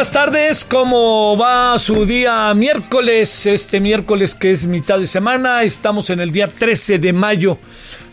[0.00, 3.44] Buenas tardes, ¿cómo va su día miércoles?
[3.44, 7.58] Este miércoles que es mitad de semana, estamos en el día 13 de mayo.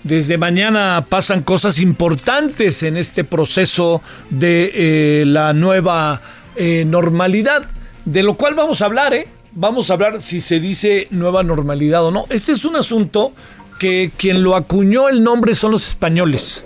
[0.03, 6.19] Desde mañana pasan cosas importantes en este proceso de eh, la nueva
[6.57, 7.63] eh, normalidad,
[8.03, 9.25] de lo cual vamos a hablar, ¿eh?
[9.53, 12.25] Vamos a hablar si se dice nueva normalidad o no.
[12.29, 13.31] Este es un asunto
[13.79, 16.65] que quien lo acuñó el nombre son los españoles.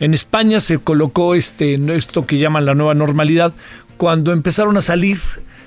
[0.00, 3.52] En España se colocó este, esto que llaman la nueva normalidad
[4.00, 5.18] cuando empezaron a salir,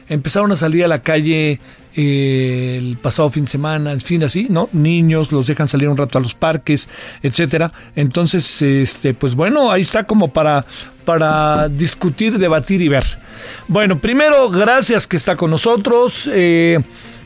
[0.10, 1.60] empezaron a salir a la calle
[1.96, 4.70] eh, el pasado fin de semana, en fin, así, ¿no?
[4.74, 6.90] Niños los dejan salir un rato a los parques,
[7.22, 7.72] etcétera.
[7.96, 10.66] Entonces, este, pues bueno, ahí está como para,
[11.06, 13.06] para discutir, debatir y ver.
[13.68, 16.28] Bueno, primero, gracias que está con nosotros.
[16.34, 16.80] Eh,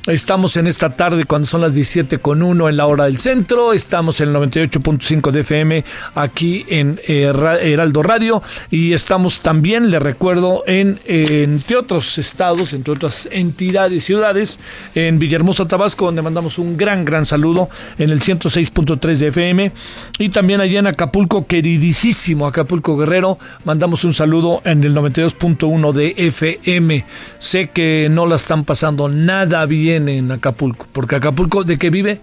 [0.07, 3.73] Estamos en esta tarde cuando son las 17 con 1 en la hora del centro.
[3.73, 5.83] Estamos en el 98.5 de FM
[6.15, 7.23] aquí en eh,
[7.61, 8.41] Heraldo Radio.
[8.71, 14.61] Y estamos también, le recuerdo, en, entre otros estados, entre otras entidades, ciudades,
[14.95, 19.71] en Villahermosa, Tabasco, donde mandamos un gran, gran saludo en el 106.3 de FM.
[20.19, 26.13] Y también allá en Acapulco, queridísimo Acapulco Guerrero, mandamos un saludo en el 92.1 de
[26.15, 27.03] FM.
[27.39, 30.87] Sé que no la están pasando nada bien en Acapulco.
[30.91, 32.19] Porque Acapulco, ¿de qué vive?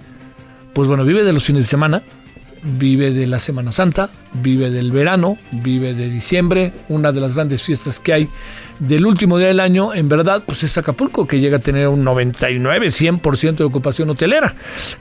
[0.72, 2.02] Pues bueno, vive de los fines de semana,
[2.64, 7.62] vive de la Semana Santa, vive del verano, vive de diciembre, una de las grandes
[7.62, 8.28] fiestas que hay
[8.78, 12.02] del último día del año, en verdad, pues es Acapulco, que llega a tener un
[12.02, 14.54] 99, 100% de ocupación hotelera.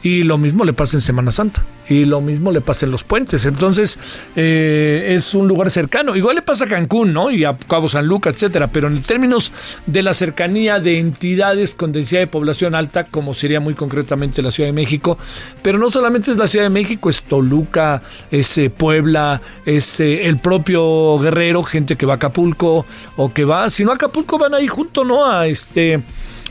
[0.03, 1.63] Y lo mismo le pasa en Semana Santa.
[1.89, 3.45] Y lo mismo le pasa en los puentes.
[3.45, 3.99] Entonces,
[4.35, 6.15] eh, es un lugar cercano.
[6.15, 7.31] Igual le pasa a Cancún, ¿no?
[7.31, 8.67] Y a Cabo San Lucas, etcétera.
[8.67, 9.51] Pero en términos
[9.85, 14.51] de la cercanía de entidades con densidad de población alta, como sería muy concretamente la
[14.51, 15.17] Ciudad de México.
[15.61, 18.01] Pero no solamente es la Ciudad de México, es Toluca,
[18.31, 22.85] es eh, Puebla, es eh, el propio Guerrero, gente que va a Acapulco
[23.17, 25.25] o que va si no Acapulco van ahí junto, ¿no?
[25.25, 26.01] A este,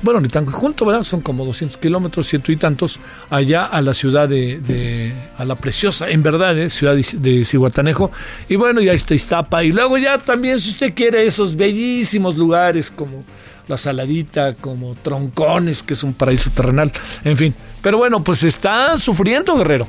[0.02, 1.04] bueno, ni tan junto, ¿verdad?
[1.04, 2.98] Son como 200 kilómetros, ciento y tantos,
[3.30, 6.70] allá a la ciudad de, a la preciosa, en verdad, ¿eh?
[6.70, 8.10] ciudad de, Cihuatanejo.
[8.48, 9.62] Y bueno, ya está Iztapa.
[9.64, 13.24] Y luego ya también, si usted quiere, esos bellísimos lugares como
[13.68, 16.90] la Saladita, como Troncones, que es un paraíso terrenal,
[17.24, 17.54] en fin.
[17.80, 19.86] Pero bueno, pues está sufriendo, Guerrero.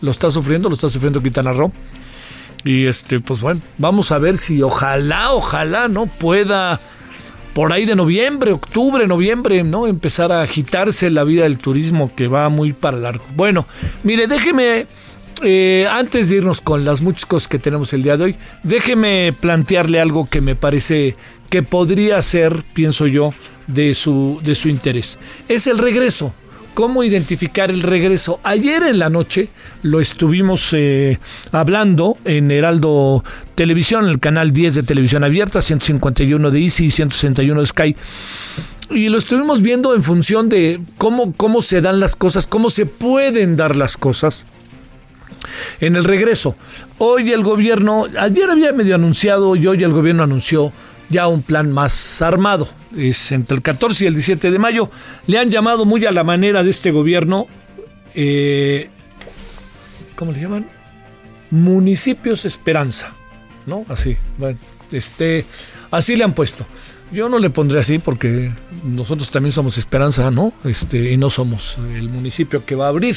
[0.00, 1.72] Lo está sufriendo, lo está sufriendo Quintana Roo.
[2.64, 6.06] Y este, pues bueno, vamos a ver si ojalá, ojalá, ¿no?
[6.06, 6.78] Pueda
[7.58, 9.88] por ahí de noviembre, octubre, noviembre, ¿no?
[9.88, 13.24] Empezar a agitarse la vida del turismo que va muy para largo.
[13.34, 13.66] Bueno,
[14.04, 14.86] mire, déjeme,
[15.42, 19.34] eh, antes de irnos con las muchas cosas que tenemos el día de hoy, déjeme
[19.40, 21.16] plantearle algo que me parece
[21.50, 23.32] que podría ser, pienso yo,
[23.66, 25.18] de su, de su interés.
[25.48, 26.32] Es el regreso
[26.78, 28.38] cómo identificar el regreso.
[28.44, 29.48] Ayer en la noche
[29.82, 31.18] lo estuvimos eh,
[31.50, 33.24] hablando en Heraldo
[33.56, 37.96] Televisión, el canal 10 de Televisión Abierta, 151 de Easy y 161 de Sky.
[38.90, 42.86] Y lo estuvimos viendo en función de cómo, cómo se dan las cosas, cómo se
[42.86, 44.46] pueden dar las cosas.
[45.80, 46.54] En el regreso,
[46.98, 50.70] hoy el gobierno, ayer había medio anunciado y hoy el gobierno anunció
[51.08, 52.68] ya un plan más armado.
[52.96, 54.90] Es entre el 14 y el 17 de mayo.
[55.26, 57.46] Le han llamado muy a la manera de este gobierno,
[58.14, 58.90] eh,
[60.16, 60.66] ¿cómo le llaman?
[61.50, 63.12] Municipios Esperanza,
[63.66, 63.84] ¿no?
[63.88, 64.58] Así, bueno,
[64.92, 65.44] este,
[65.90, 66.66] así le han puesto.
[67.10, 68.52] Yo no le pondré así porque
[68.84, 70.52] nosotros también somos Esperanza, ¿no?
[70.64, 73.16] Este, y no somos el municipio que va a abrir.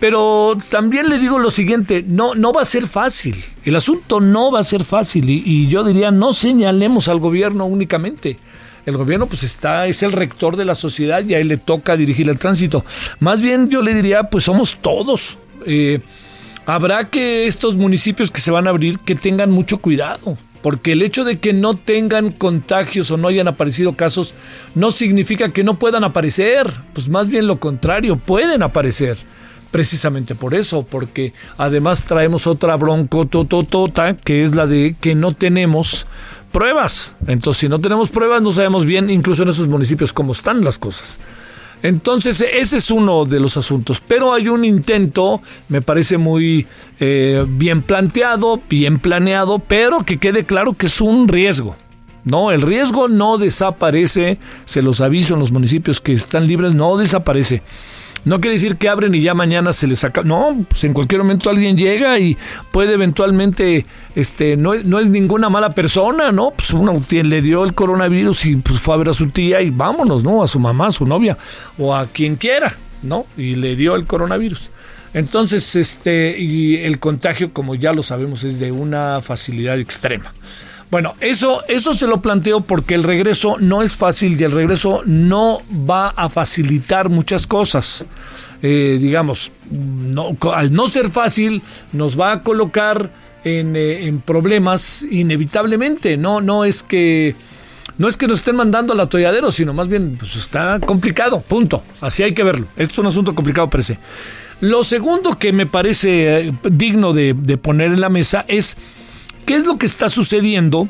[0.00, 3.36] Pero también le digo lo siguiente, no, no va a ser fácil.
[3.64, 5.28] El asunto no va a ser fácil.
[5.28, 8.38] Y, yo diría, no señalemos al gobierno únicamente.
[8.86, 11.98] El gobierno pues está, es el rector de la sociedad y a él le toca
[11.98, 12.82] dirigir el tránsito.
[13.20, 15.36] Más bien yo le diría, pues somos todos.
[15.66, 16.00] Eh,
[16.64, 21.02] habrá que estos municipios que se van a abrir que tengan mucho cuidado porque el
[21.02, 24.34] hecho de que no tengan contagios o no hayan aparecido casos
[24.74, 29.16] no significa que no puedan aparecer, pues más bien lo contrario, pueden aparecer.
[29.70, 36.06] Precisamente por eso, porque además traemos otra broncotototota, que es la de que no tenemos
[36.52, 37.14] pruebas.
[37.26, 40.78] Entonces, si no tenemos pruebas, no sabemos bien, incluso en esos municipios, cómo están las
[40.78, 41.18] cosas.
[41.82, 44.02] Entonces, ese es uno de los asuntos.
[44.06, 46.66] Pero hay un intento, me parece muy
[46.98, 51.76] eh, bien planteado, bien planeado, pero que quede claro que es un riesgo.
[52.22, 56.98] No, el riesgo no desaparece, se los aviso en los municipios que están libres, no
[56.98, 57.62] desaparece.
[58.24, 60.22] No quiere decir que abren y ya mañana se les saca.
[60.22, 62.36] No, pues en cualquier momento alguien llega y
[62.70, 66.50] puede eventualmente, este, no, no es ninguna mala persona, ¿no?
[66.50, 69.70] Pues uno le dio el coronavirus y pues fue a ver a su tía y
[69.70, 70.42] vámonos, ¿no?
[70.42, 71.38] A su mamá, a su novia
[71.78, 73.26] o a quien quiera, ¿no?
[73.36, 74.70] Y le dio el coronavirus.
[75.12, 80.32] Entonces, este, y el contagio, como ya lo sabemos, es de una facilidad extrema.
[80.90, 85.02] Bueno, eso, eso se lo planteo porque el regreso no es fácil y el regreso
[85.06, 88.04] no va a facilitar muchas cosas.
[88.62, 89.52] Eh, digamos,
[90.52, 93.10] al no ser fácil, nos va a colocar
[93.44, 96.16] en, eh, en, problemas inevitablemente.
[96.16, 97.36] No, no es que.
[97.96, 101.82] No es que nos estén mandando al atolladero, sino más bien pues está complicado, punto.
[102.00, 102.66] Así hay que verlo.
[102.76, 103.98] Esto es un asunto complicado, parece.
[104.62, 108.76] Lo segundo que me parece eh, digno de poner en la mesa es
[109.46, 110.88] ¿Qué es lo que está sucediendo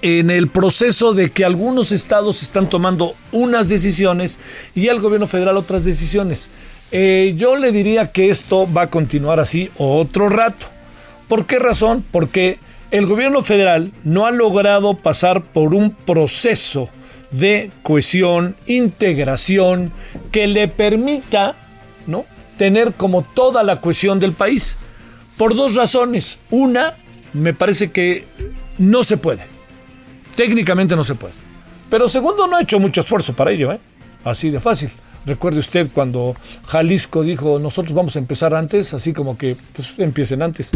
[0.00, 4.38] en el proceso de que algunos estados están tomando unas decisiones
[4.74, 6.50] y el gobierno federal otras decisiones?
[6.90, 10.66] Eh, yo le diría que esto va a continuar así otro rato.
[11.26, 12.04] ¿Por qué razón?
[12.10, 12.58] Porque
[12.90, 16.90] el gobierno federal no ha logrado pasar por un proceso
[17.30, 19.92] de cohesión, integración,
[20.30, 21.56] que le permita
[22.06, 22.26] ¿no?
[22.58, 24.76] tener como toda la cohesión del país.
[25.38, 26.38] Por dos razones.
[26.50, 26.96] Una,
[27.32, 28.26] me parece que
[28.78, 29.42] no se puede.
[30.34, 31.34] Técnicamente no se puede.
[31.90, 33.78] Pero segundo, no ha hecho mucho esfuerzo para ello, ¿eh?
[34.24, 34.90] Así de fácil.
[35.24, 36.34] Recuerde usted cuando
[36.66, 40.72] Jalisco dijo, nosotros vamos a empezar antes, así como que pues, empiecen antes.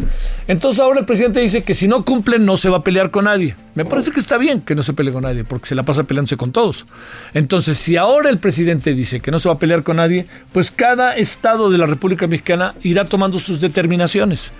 [0.47, 3.25] Entonces ahora el presidente dice que si no cumplen no se va a pelear con
[3.25, 3.57] nadie.
[3.75, 6.05] Me parece que está bien que no se pelee con nadie, porque se la pasa
[6.05, 6.87] peleándose con todos.
[7.35, 10.71] Entonces, si ahora el presidente dice que no se va a pelear con nadie, pues
[10.71, 14.53] cada estado de la República Mexicana irá tomando sus determinaciones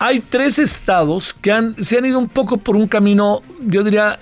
[0.00, 4.18] hay tres estados que han, se han ido un poco por un camino, yo diría,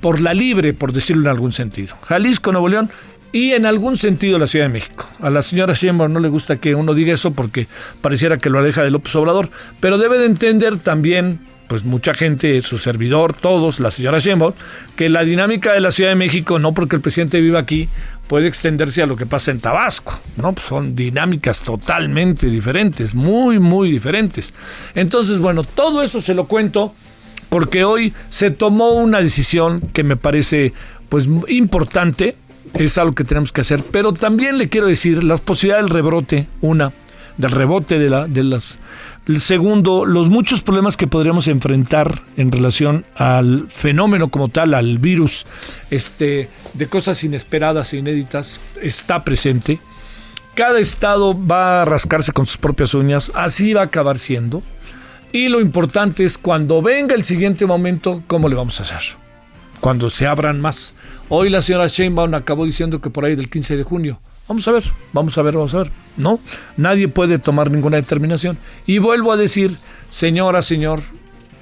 [0.00, 1.96] por la libre, por decirlo en algún sentido.
[2.00, 2.90] Jalisco, Nuevo León
[3.30, 5.06] y en algún sentido la Ciudad de México.
[5.20, 7.68] A la señora Sheinbaum no le gusta que uno diga eso porque
[8.00, 12.62] pareciera que lo aleja de López Obrador, pero debe de entender también pues mucha gente,
[12.62, 14.54] su servidor, todos, la señora Sheinbaum,
[14.96, 17.90] que la dinámica de la Ciudad de México, no porque el presidente viva aquí,
[18.28, 20.52] puede extenderse a lo que pasa en Tabasco, ¿no?
[20.52, 24.54] Pues son dinámicas totalmente diferentes, muy, muy diferentes.
[24.94, 26.94] Entonces, bueno, todo eso se lo cuento
[27.48, 30.72] porque hoy se tomó una decisión que me parece
[31.08, 32.36] pues importante,
[32.74, 36.46] es algo que tenemos que hacer, pero también le quiero decir las posibilidades del rebrote,
[36.60, 36.92] una,
[37.38, 38.78] del rebote de, la, de las
[39.28, 44.96] el segundo, los muchos problemas que podríamos enfrentar en relación al fenómeno como tal, al
[44.96, 45.44] virus,
[45.90, 49.80] este, de cosas inesperadas e inéditas, está presente.
[50.54, 54.62] Cada estado va a rascarse con sus propias uñas, así va a acabar siendo.
[55.30, 59.18] Y lo importante es cuando venga el siguiente momento, ¿cómo le vamos a hacer?
[59.80, 60.94] Cuando se abran más.
[61.28, 64.72] Hoy la señora Sheinbaum acabó diciendo que por ahí del 15 de junio Vamos a
[64.72, 65.92] ver, vamos a ver, vamos a ver.
[66.16, 66.40] No,
[66.76, 68.56] nadie puede tomar ninguna determinación.
[68.86, 69.76] Y vuelvo a decir,
[70.08, 71.00] señora, señor,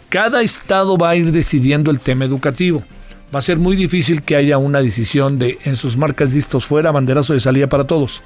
[0.09, 2.85] cada estado va a ir decidiendo el tema educativo.
[3.35, 6.93] Va a ser muy difícil que haya una decisión de en sus marcas listos fuera,
[6.93, 8.23] banderazo de salida para todos.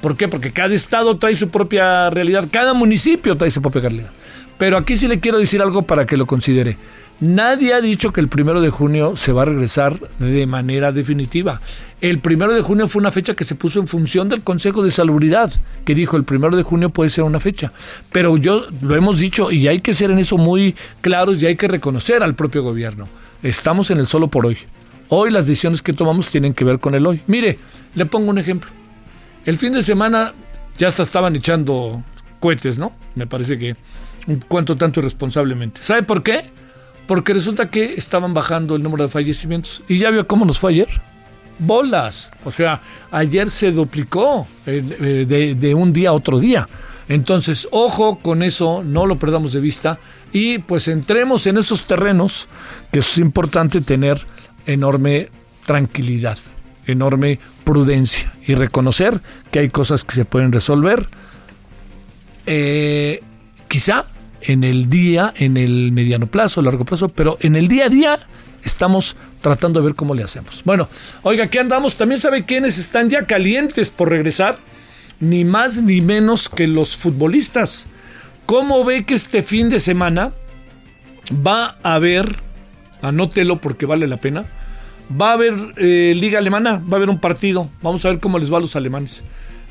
[0.00, 0.26] ¿Por qué?
[0.26, 4.10] Porque cada estado trae su propia realidad, cada municipio trae su propia realidad.
[4.58, 6.76] Pero aquí sí le quiero decir algo para que lo considere.
[7.20, 11.60] Nadie ha dicho que el primero de junio se va a regresar de manera definitiva.
[12.00, 14.90] El primero de junio fue una fecha que se puso en función del Consejo de
[14.90, 15.52] Salubridad,
[15.84, 17.72] que dijo el primero de junio puede ser una fecha.
[18.10, 21.56] Pero yo lo hemos dicho y hay que ser en eso muy claros y hay
[21.56, 23.06] que reconocer al propio gobierno.
[23.42, 24.56] Estamos en el solo por hoy.
[25.10, 27.20] Hoy las decisiones que tomamos tienen que ver con el hoy.
[27.26, 27.58] Mire,
[27.96, 28.70] le pongo un ejemplo.
[29.44, 30.32] El fin de semana
[30.78, 32.02] ya hasta estaban echando
[32.38, 32.92] cohetes, ¿no?
[33.14, 33.76] Me parece que
[34.26, 35.82] un cuanto tanto irresponsablemente.
[35.82, 36.44] ¿Sabe por qué?
[37.10, 39.82] Porque resulta que estaban bajando el número de fallecimientos.
[39.88, 40.88] ¿Y ya vio cómo nos fue ayer?
[41.58, 42.30] Bolas.
[42.44, 46.68] O sea, ayer se duplicó eh, eh, de, un día a otro día.
[47.08, 49.98] Entonces, ojo con eso, no lo perdamos de vista
[50.32, 52.46] y pues entremos en esos terrenos
[52.92, 54.16] que es importante tener
[54.66, 55.30] enorme
[55.66, 56.38] tranquilidad,
[56.86, 61.08] enorme prudencia y reconocer que hay cosas que se pueden resolver.
[62.46, 63.18] Eh,
[63.66, 64.06] quizá
[64.42, 68.20] en el día, en el mediano plazo, largo plazo, pero en el día a día
[68.64, 70.62] estamos tratando de ver cómo le hacemos.
[70.64, 70.88] Bueno,
[71.22, 71.96] oiga, aquí andamos.
[71.96, 74.58] También sabe quiénes están ya calientes por regresar.
[75.20, 77.86] ni más ni menos que los futbolistas.
[78.46, 80.32] ¿Cómo ve que este fin de semana
[81.46, 82.36] va a haber,
[83.02, 84.46] anótelo porque vale la pena,
[85.20, 88.38] va a haber eh, liga alemana, va a haber un partido, vamos a ver cómo
[88.38, 89.22] les va a los alemanes.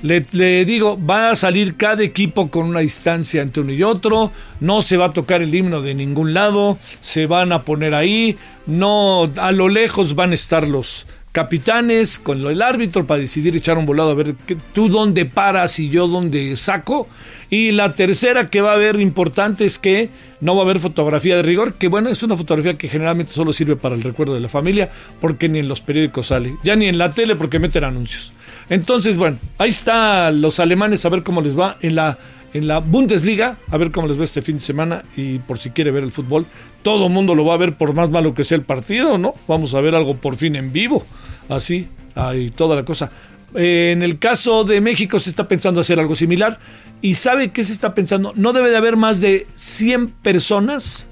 [0.01, 4.81] Le, digo, va a salir cada equipo con una distancia entre uno y otro, no
[4.81, 9.29] se va a tocar el himno de ningún lado, se van a poner ahí, no,
[9.35, 13.85] a lo lejos van a estar los, capitanes con el árbitro para decidir echar un
[13.85, 14.35] volado a ver
[14.73, 17.07] tú dónde paras y yo dónde saco.
[17.49, 20.09] Y la tercera que va a haber importante es que
[20.41, 23.53] no va a haber fotografía de rigor, que bueno, es una fotografía que generalmente solo
[23.53, 24.89] sirve para el recuerdo de la familia,
[25.19, 28.33] porque ni en los periódicos sale, ya ni en la tele porque meten anuncios.
[28.69, 32.17] Entonces, bueno, ahí está los alemanes a ver cómo les va en la
[32.53, 35.69] en la Bundesliga, a ver cómo les va este fin de semana y por si
[35.69, 36.45] quiere ver el fútbol,
[36.81, 39.33] todo el mundo lo va a ver por más malo que sea el partido, ¿no?
[39.47, 41.05] Vamos a ver algo por fin en vivo,
[41.47, 43.09] así, ahí toda la cosa.
[43.55, 46.59] Eh, en el caso de México se está pensando hacer algo similar
[47.01, 51.07] y sabe qué se está pensando, no debe de haber más de 100 personas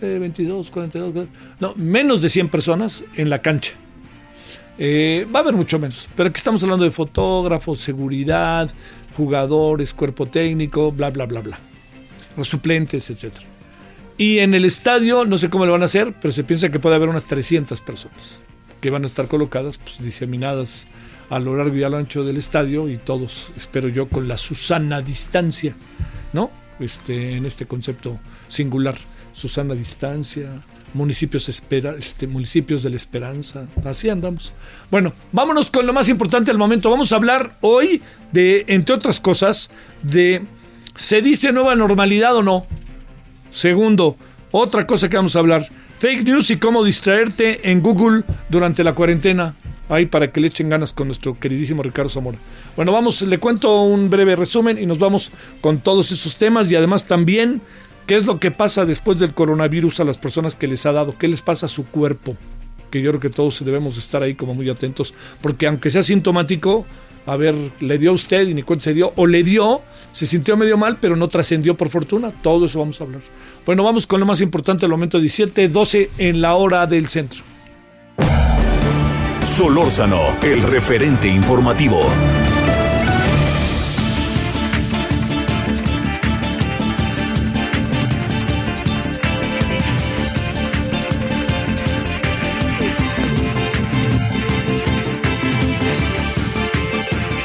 [0.00, 1.26] 22, 42,
[1.60, 3.74] no, menos de 100 personas en la cancha.
[4.84, 8.68] Eh, va a haber mucho menos, pero aquí estamos hablando de fotógrafos, seguridad,
[9.16, 11.56] jugadores, cuerpo técnico, bla, bla, bla, bla.
[12.36, 13.32] Los suplentes, etc.
[14.18, 16.80] Y en el estadio, no sé cómo lo van a hacer, pero se piensa que
[16.80, 18.40] puede haber unas 300 personas
[18.80, 20.86] que van a estar colocadas, pues, diseminadas
[21.30, 24.36] a lo largo y a lo ancho del estadio y todos, espero yo, con la
[24.36, 25.76] Susana distancia,
[26.32, 26.50] ¿no?
[26.80, 28.96] Este, en este concepto singular,
[29.32, 30.60] Susana distancia,
[30.94, 34.52] municipios espera, este, municipios de la esperanza, así andamos.
[34.90, 36.90] Bueno, vámonos con lo más importante del momento.
[36.90, 39.70] Vamos a hablar hoy de, entre otras cosas,
[40.02, 40.42] de
[40.94, 42.66] ¿se dice nueva normalidad o no?
[43.50, 44.16] Segundo,
[44.50, 45.66] otra cosa que vamos a hablar,
[45.98, 49.54] fake news y cómo distraerte en Google durante la cuarentena.
[49.88, 52.38] Ahí para que le echen ganas con nuestro queridísimo Ricardo Zamora.
[52.76, 56.76] Bueno, vamos, le cuento un breve resumen y nos vamos con todos esos temas y
[56.76, 57.60] además también
[58.06, 61.16] ¿Qué es lo que pasa después del coronavirus a las personas que les ha dado?
[61.16, 62.36] ¿Qué les pasa a su cuerpo?
[62.90, 66.84] Que yo creo que todos debemos estar ahí como muy atentos, porque aunque sea sintomático,
[67.26, 69.80] a ver, le dio a usted y ni cuenta se dio, o le dio,
[70.10, 72.32] se sintió medio mal, pero no trascendió por fortuna.
[72.42, 73.22] Todo eso vamos a hablar.
[73.64, 77.42] Bueno, vamos con lo más importante, el momento 17, 12 en la hora del centro.
[79.42, 82.00] Solórzano, el referente informativo.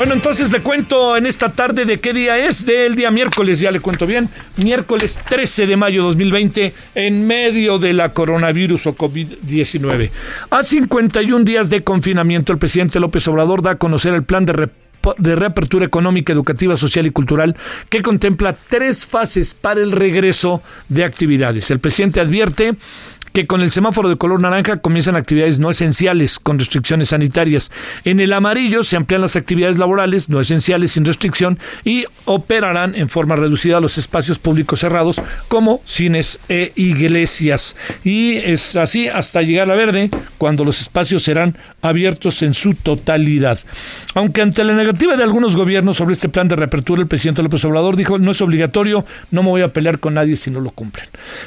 [0.08, 3.72] Bueno, entonces le cuento en esta tarde de qué día es, del día miércoles, ya
[3.72, 10.10] le cuento bien, miércoles 13 de mayo 2020, en medio de la coronavirus o COVID-19.
[10.50, 14.70] A 51 días de confinamiento, el presidente López Obrador da a conocer el plan de
[15.18, 17.56] de reapertura económica, educativa, social y cultural
[17.90, 21.72] que contempla tres fases para el regreso de actividades.
[21.72, 22.76] El presidente advierte
[23.38, 27.70] que con el semáforo de color naranja comienzan actividades no esenciales con restricciones sanitarias.
[28.04, 33.10] En el amarillo se amplían las actividades laborales no esenciales sin restricción y operarán en
[33.10, 37.76] forma reducida los espacios públicos cerrados como cines e iglesias.
[38.04, 43.60] Y es así hasta llegar a verde cuando los espacios serán abiertos en su totalidad.
[44.16, 47.64] Aunque ante la negativa de algunos gobiernos sobre este plan de reapertura, el presidente López
[47.66, 50.72] Obrador dijo no es obligatorio, no me voy a pelear con nadie si no lo
[50.72, 51.06] cumplen.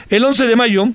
[0.09, 0.89] El 11 de mayo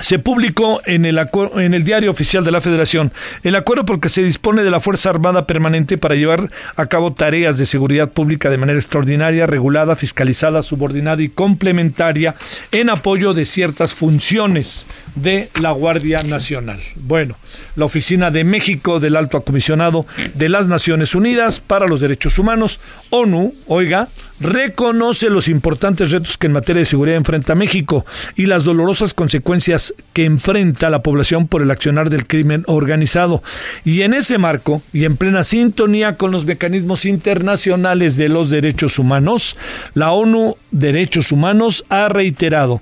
[0.00, 1.20] se publicó en el,
[1.56, 5.10] en el diario oficial de la Federación el acuerdo porque se dispone de la Fuerza
[5.10, 10.62] Armada Permanente para llevar a cabo tareas de seguridad pública de manera extraordinaria, regulada, fiscalizada,
[10.62, 12.34] subordinada y complementaria
[12.70, 16.80] en apoyo de ciertas funciones de la Guardia Nacional.
[16.96, 17.36] Bueno,
[17.76, 22.80] la Oficina de México del Alto Comisionado de las Naciones Unidas para los Derechos Humanos,
[23.10, 24.08] ONU, oiga,
[24.40, 28.04] reconoce los importantes retos que en materia de seguridad enfrenta México
[28.36, 29.81] y las dolorosas consecuencias
[30.12, 33.42] que enfrenta la población por el accionar del crimen organizado.
[33.84, 38.98] Y en ese marco, y en plena sintonía con los mecanismos internacionales de los derechos
[38.98, 39.56] humanos,
[39.94, 42.80] la ONU Derechos Humanos ha reiterado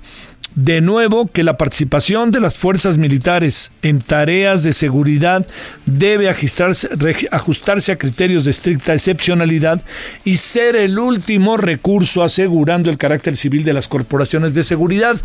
[0.55, 5.45] de nuevo que la participación de las fuerzas militares en tareas de seguridad
[5.85, 9.81] debe ajustarse, a criterios de estricta excepcionalidad
[10.25, 15.19] y ser el último recurso asegurando el carácter civil de las corporaciones de seguridad.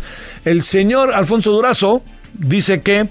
[0.45, 2.01] El señor Alfonso Durazo
[2.33, 3.07] dice que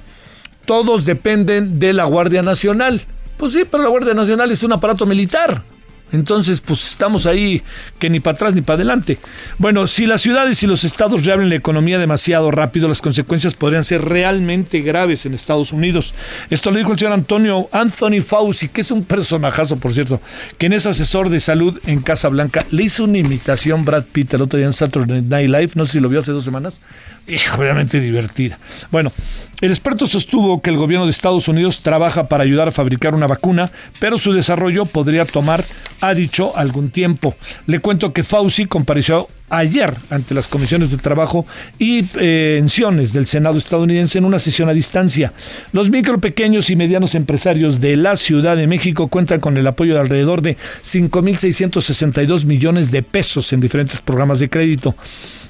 [0.64, 3.02] todos dependen de la Guardia Nacional.
[3.36, 5.62] Pues sí, pero la Guardia Nacional es un aparato militar.
[6.12, 7.62] Entonces, pues estamos ahí
[7.98, 9.18] que ni para atrás ni para adelante.
[9.58, 13.84] Bueno, si las ciudades y los estados reabren la economía demasiado rápido, las consecuencias podrían
[13.84, 16.14] ser realmente graves en Estados Unidos.
[16.48, 20.20] Esto lo dijo el señor Antonio Anthony Fauci, que es un personajazo, por cierto,
[20.58, 22.64] quien es asesor de salud en Casa Blanca.
[22.70, 25.92] Le hizo una imitación Brad Pitt el otro día en Saturday Night Live, no sé
[25.92, 26.80] si lo vio hace dos semanas.
[27.26, 28.58] Y obviamente divertida.
[28.92, 29.12] Bueno,
[29.60, 33.26] el experto sostuvo que el gobierno de Estados Unidos trabaja para ayudar a fabricar una
[33.26, 35.64] vacuna, pero su desarrollo podría tomar,
[36.00, 37.34] ha dicho, algún tiempo.
[37.66, 41.46] Le cuento que Fauci compareció ayer ante las comisiones de trabajo
[41.78, 45.32] y pensiones del Senado estadounidense en una sesión a distancia.
[45.72, 49.94] Los micro, pequeños y medianos empresarios de la Ciudad de México cuentan con el apoyo
[49.94, 54.94] de alrededor de 5.662 millones de pesos en diferentes programas de crédito.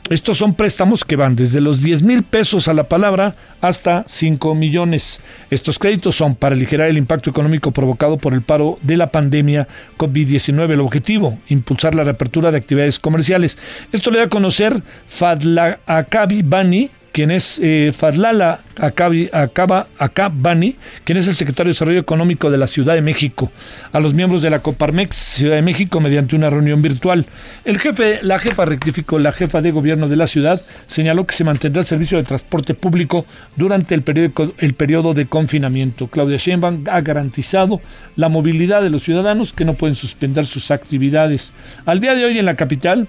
[0.08, 4.54] Estos son préstamos que van desde los 10 mil pesos a la palabra hasta 5
[4.54, 5.20] millones.
[5.50, 9.66] Estos créditos son para aligerar el impacto económico provocado por el paro de la pandemia
[9.98, 10.70] COVID-19.
[10.70, 13.58] El objetivo, impulsar la reapertura de actividades comerciales.
[13.90, 19.87] Esto le da a conocer Fadla Akabi Bani, quien es eh, Fadlala Acaba,
[20.33, 23.50] Bani, quien es el secretario de Desarrollo Económico de la Ciudad de México,
[23.92, 27.25] a los miembros de la Coparmex Ciudad de México mediante una reunión virtual.
[27.64, 31.45] El jefe, la jefa rectificó, la jefa de gobierno de la ciudad señaló que se
[31.45, 33.25] mantendrá el servicio de transporte público
[33.56, 36.09] durante el periodo, el periodo de confinamiento.
[36.09, 37.80] Claudia Sheinbaum ha garantizado
[38.16, 41.52] la movilidad de los ciudadanos que no pueden suspender sus actividades.
[41.87, 43.09] Al día de hoy en la capital,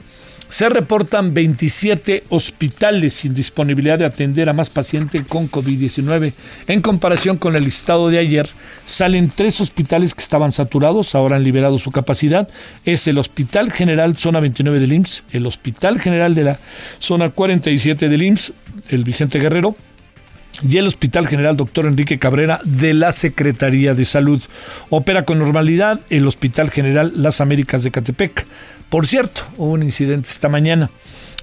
[0.49, 6.33] se reportan 27 hospitales sin disponibilidad de atender a más pacientes con COVID-19.
[6.67, 8.47] En comparación con el listado de ayer,
[8.85, 12.47] salen tres hospitales que estaban saturados, ahora han liberado su capacidad.
[12.85, 16.59] Es el Hospital General Zona 29 del IMSS, el Hospital General de la
[16.99, 18.53] Zona 47 del IMSS,
[18.89, 19.75] el Vicente Guerrero,
[20.67, 24.41] y el Hospital General Doctor Enrique Cabrera de la Secretaría de Salud.
[24.89, 28.45] Opera con normalidad el Hospital General Las Américas de Catepec.
[28.89, 30.89] Por cierto, hubo un incidente esta mañana.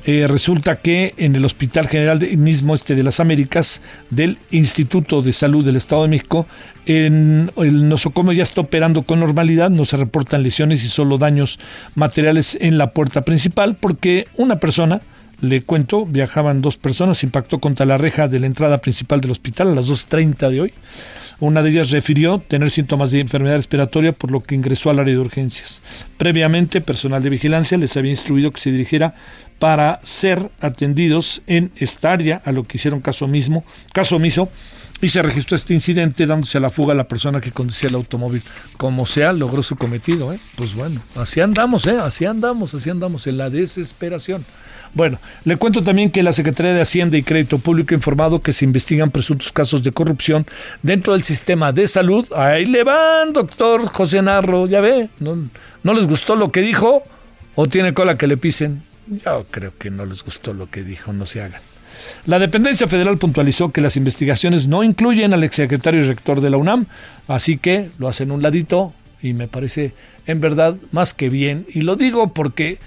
[0.06, 3.80] Eh, resulta que en el Hospital General de, mismo este de las Américas
[4.10, 6.46] del Instituto de Salud del Estado de México,
[6.84, 11.58] en, el nosocomio ya está operando con normalidad, no se reportan lesiones y solo daños
[11.94, 15.00] materiales en la puerta principal porque una persona,
[15.40, 19.68] le cuento, viajaban dos personas, impactó contra la reja de la entrada principal del hospital
[19.68, 20.72] a las 2.30 de hoy.
[21.40, 25.14] Una de ellas refirió tener síntomas de enfermedad respiratoria, por lo que ingresó al área
[25.14, 25.82] de urgencias.
[26.16, 29.14] Previamente, personal de vigilancia les había instruido que se dirigiera
[29.58, 34.48] para ser atendidos en esta área, a lo que hicieron caso mismo, caso omiso,
[35.00, 37.94] y se registró este incidente dándose a la fuga a la persona que conducía el
[37.94, 38.42] automóvil.
[38.76, 40.38] Como sea, logró su cometido, ¿eh?
[40.56, 41.96] Pues bueno, así andamos, ¿eh?
[42.00, 44.44] Así andamos, así andamos, en la desesperación.
[44.94, 48.52] Bueno, le cuento también que la Secretaría de Hacienda y Crédito Público ha informado que
[48.52, 50.46] se investigan presuntos casos de corrupción
[50.82, 52.26] dentro del sistema de salud.
[52.34, 55.36] Ahí le van, doctor José Narro, ya ve, ¿no,
[55.82, 57.02] no les gustó lo que dijo
[57.56, 58.82] o tiene cola que le pisen?
[59.06, 61.60] Yo creo que no les gustó lo que dijo, no se hagan.
[62.26, 66.56] La dependencia federal puntualizó que las investigaciones no incluyen al exsecretario y rector de la
[66.56, 66.86] UNAM,
[67.28, 69.94] así que lo hacen un ladito y me parece
[70.26, 71.66] en verdad más que bien.
[71.68, 72.78] Y lo digo porque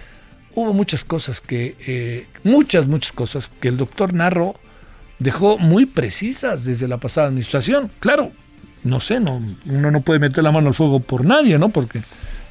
[0.55, 4.55] hubo muchas cosas que, eh, muchas, muchas cosas que el doctor Narro
[5.19, 7.91] dejó muy precisas desde la pasada administración.
[7.99, 8.31] Claro,
[8.83, 11.69] no sé, no, uno no puede meter la mano al fuego por nadie, ¿no?
[11.69, 12.01] Porque,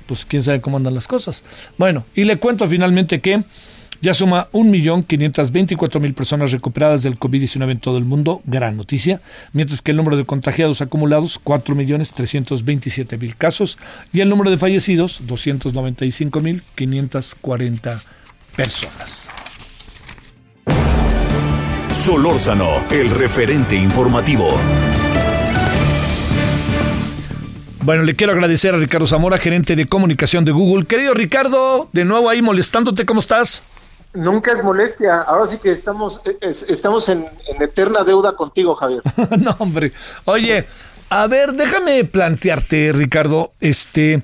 [0.06, 1.42] pues, quién sabe cómo andan las cosas.
[1.78, 3.42] Bueno, y le cuento finalmente que
[4.00, 9.20] ya suma 1.524.000 personas recuperadas del COVID-19 en todo el mundo, gran noticia,
[9.52, 13.78] mientras que el número de contagiados acumulados, 4.327.000 casos,
[14.12, 18.02] y el número de fallecidos, 295.540
[18.54, 19.28] personas.
[21.90, 24.48] Solórzano, el referente informativo.
[27.86, 30.86] Bueno, le quiero agradecer a Ricardo Zamora, gerente de comunicación de Google.
[30.86, 33.62] Querido Ricardo, de nuevo ahí molestándote, ¿cómo estás?
[34.12, 35.20] Nunca es molestia.
[35.20, 37.26] Ahora sí que estamos, estamos en,
[37.60, 39.02] eterna deuda contigo, Javier.
[39.38, 39.92] no, hombre.
[40.24, 40.64] Oye,
[41.10, 44.20] a ver, déjame plantearte, Ricardo, este,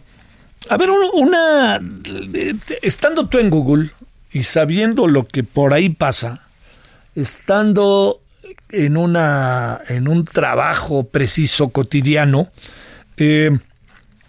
[0.69, 1.81] a ver, una,
[2.83, 3.91] estando tú en Google
[4.33, 6.41] y sabiendo lo que por ahí pasa,
[7.15, 8.19] estando
[8.71, 12.51] en una, en un trabajo preciso cotidiano,
[13.17, 13.51] eh,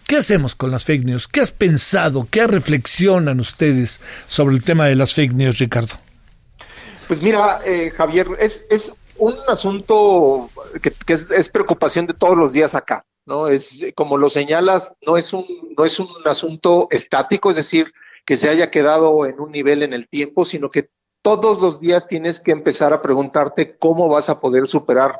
[0.07, 1.27] ¿Qué hacemos con las fake news?
[1.27, 2.27] ¿Qué has pensado?
[2.29, 5.95] ¿Qué reflexionan ustedes sobre el tema de las fake news, Ricardo?
[7.07, 10.49] Pues mira, eh, Javier, es, un asunto
[10.81, 13.47] que, es, preocupación de todos los días acá, ¿no?
[13.47, 15.45] Es como lo señalas, no es un,
[15.77, 17.93] no es un asunto estático, es decir,
[18.25, 20.89] que se haya quedado en un nivel en el tiempo, sino que
[21.21, 25.19] todos los días tienes que empezar a preguntarte cómo vas a poder superar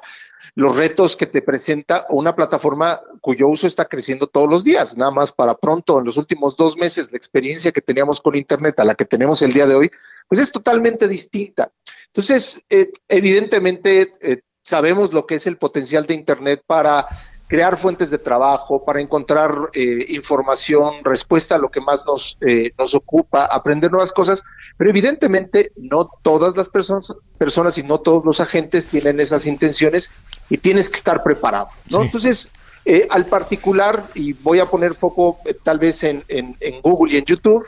[0.55, 4.95] los retos que te presenta una plataforma cuyo uso está creciendo todos los días.
[4.95, 8.79] Nada más para pronto, en los últimos dos meses, la experiencia que teníamos con Internet
[8.79, 9.91] a la que tenemos el día de hoy,
[10.27, 11.71] pues es totalmente distinta.
[12.07, 17.07] Entonces, eh, evidentemente, eh, sabemos lo que es el potencial de Internet para
[17.53, 22.71] crear fuentes de trabajo, para encontrar eh, información, respuesta a lo que más nos, eh,
[22.79, 24.43] nos ocupa, aprender nuevas cosas,
[24.75, 30.09] pero evidentemente no todas las personas, personas y no todos los agentes tienen esas intenciones
[30.49, 32.01] y tienes que estar preparado, ¿no?
[32.01, 32.49] Entonces,
[32.85, 37.17] eh, al particular, y voy a poner foco tal vez en, en, en Google y
[37.17, 37.63] en YouTube,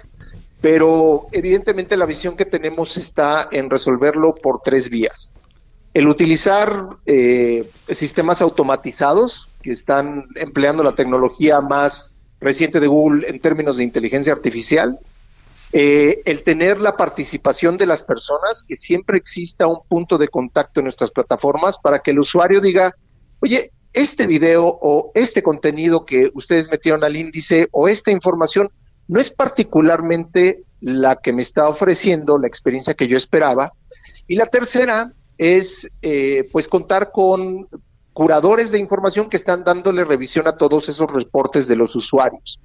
[0.61, 5.35] pero evidentemente la visión que tenemos está en resolverlo por tres vías.
[5.95, 13.39] El utilizar eh, sistemas automatizados que están empleando la tecnología más reciente de Google en
[13.39, 14.99] términos de inteligencia artificial,
[15.71, 20.81] eh, el tener la participación de las personas, que siempre exista un punto de contacto
[20.81, 22.93] en nuestras plataformas para que el usuario diga,
[23.39, 28.69] oye, este video o este contenido que ustedes metieron al índice o esta información
[29.07, 33.71] no es particularmente la que me está ofreciendo la experiencia que yo esperaba.
[34.27, 37.67] Y la tercera es eh, pues contar con
[38.13, 42.59] curadores de información que están dándole revisión a todos esos reportes de los usuarios.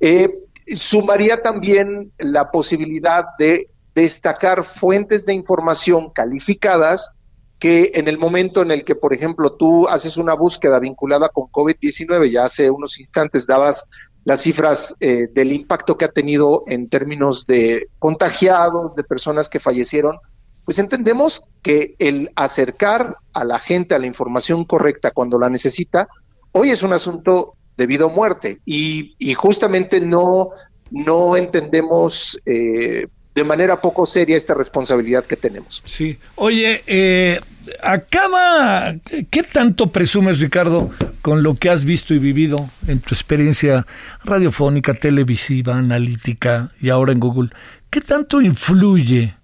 [0.00, 0.30] Eh,
[0.74, 7.10] sumaría también la posibilidad de destacar fuentes de información calificadas
[7.58, 11.44] que en el momento en el que, por ejemplo, tú haces una búsqueda vinculada con
[11.44, 13.84] COVID-19, ya hace unos instantes dabas
[14.24, 19.60] las cifras eh, del impacto que ha tenido en términos de contagiados, de personas que
[19.60, 20.16] fallecieron,
[20.64, 26.08] pues entendemos que el acercar a la gente a la información correcta cuando la necesita,
[26.52, 30.50] hoy es un asunto de vida o muerte y, justamente no,
[30.90, 35.80] no entendemos eh, de manera poco seria esta responsabilidad que tenemos.
[35.84, 36.18] Sí.
[36.34, 37.40] Oye, eh,
[37.82, 38.94] acaba,
[39.30, 40.90] ¿qué tanto presumes, Ricardo,
[41.22, 43.86] con lo que has visto y vivido en tu experiencia
[44.24, 47.50] radiofónica, televisiva, analítica y ahora en Google?
[47.88, 49.34] ¿Qué tanto influye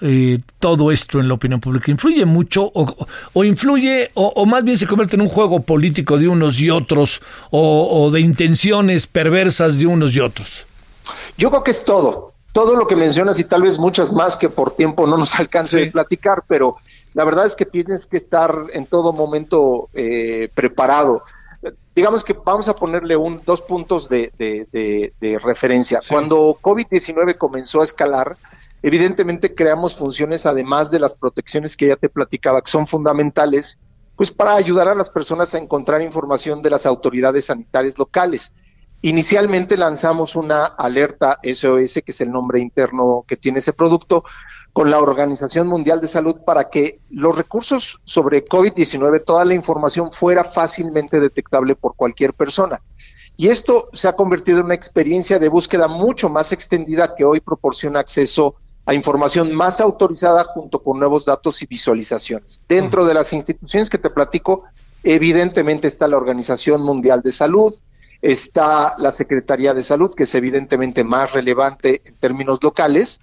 [0.00, 1.90] eh, todo esto en la opinión pública?
[1.90, 6.60] ¿Influye mucho o, influye o, más bien se convierte en un juego político de unos
[6.60, 10.66] y otros o, de intenciones perversas de unos y otros?
[11.38, 14.48] Yo creo que es todo, todo lo que mencionas y tal vez muchas más que
[14.48, 16.76] por tiempo no nos alcance de platicar, pero
[17.14, 21.22] la verdad es que tienes que estar en todo momento eh, preparado.
[21.94, 24.30] Digamos que vamos a ponerle un, dos puntos de,
[25.42, 26.00] referencia.
[26.06, 28.36] Cuando COVID-19 comenzó a escalar,
[28.82, 33.78] Evidentemente creamos funciones además de las protecciones que ya te platicaba, que son fundamentales,
[34.16, 38.52] pues para ayudar a las personas a encontrar información de las autoridades sanitarias locales.
[39.02, 44.24] Inicialmente lanzamos una alerta SOS, que es el nombre interno que tiene ese producto,
[44.72, 50.12] con la Organización Mundial de Salud para que los recursos sobre COVID-19, toda la información
[50.12, 52.82] fuera fácilmente detectable por cualquier persona.
[53.38, 57.40] Y esto se ha convertido en una experiencia de búsqueda mucho más extendida que hoy
[57.40, 58.56] proporciona acceso
[58.86, 62.62] a información más autorizada junto con nuevos datos y visualizaciones.
[62.68, 64.64] Dentro de las instituciones que te platico,
[65.02, 67.74] evidentemente está la Organización Mundial de Salud,
[68.22, 73.18] está la Secretaría de Salud, que es evidentemente más relevante en términos locales,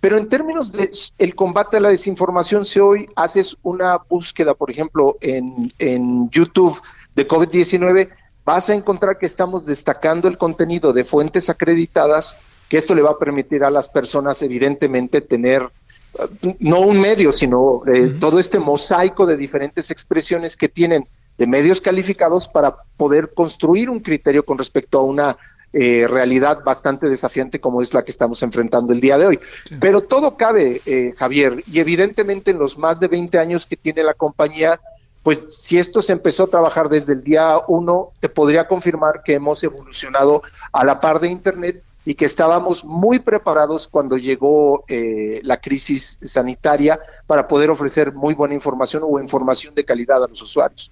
[0.00, 4.70] pero en términos de el combate a la desinformación, si hoy haces una búsqueda, por
[4.70, 6.78] ejemplo, en, en YouTube
[7.14, 8.10] de COVID-19,
[8.44, 12.36] vas a encontrar que estamos destacando el contenido de fuentes acreditadas
[12.68, 17.32] que esto le va a permitir a las personas evidentemente tener eh, no un medio,
[17.32, 21.06] sino eh, todo este mosaico de diferentes expresiones que tienen
[21.38, 25.36] de medios calificados para poder construir un criterio con respecto a una
[25.72, 29.40] eh, realidad bastante desafiante como es la que estamos enfrentando el día de hoy.
[29.78, 30.80] Pero todo cabe,
[31.18, 34.80] Javier, y evidentemente en los más de 20 años que tiene la compañía,
[35.22, 39.34] pues si esto se empezó a trabajar desde el día uno, te podría confirmar que
[39.34, 40.40] hemos evolucionado
[40.72, 46.18] a la par de Internet y que estábamos muy preparados cuando llegó eh, la crisis
[46.22, 50.90] sanitaria para poder ofrecer muy buena información o información de calidad a los usuarios.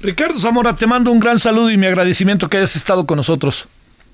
[0.00, 3.68] Ricardo Zamora, te mando un gran saludo y mi agradecimiento que hayas estado con nosotros.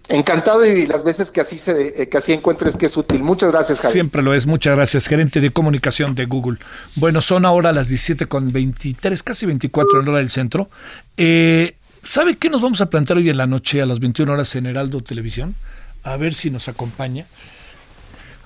[0.09, 3.23] Encantado y las veces que así se eh, que así encuentres que es útil.
[3.23, 3.93] Muchas gracias, Javier.
[3.93, 4.45] Siempre lo es.
[4.45, 6.59] Muchas gracias, gerente de comunicación de Google.
[6.97, 10.69] Bueno, son ahora las 17 con 23, casi 24 en hora del centro.
[11.17, 14.55] Eh, ¿Sabe qué nos vamos a plantear hoy en la noche a las 21 horas
[14.57, 15.55] en Heraldo Televisión?
[16.05, 17.27] A ver si nos acompaña.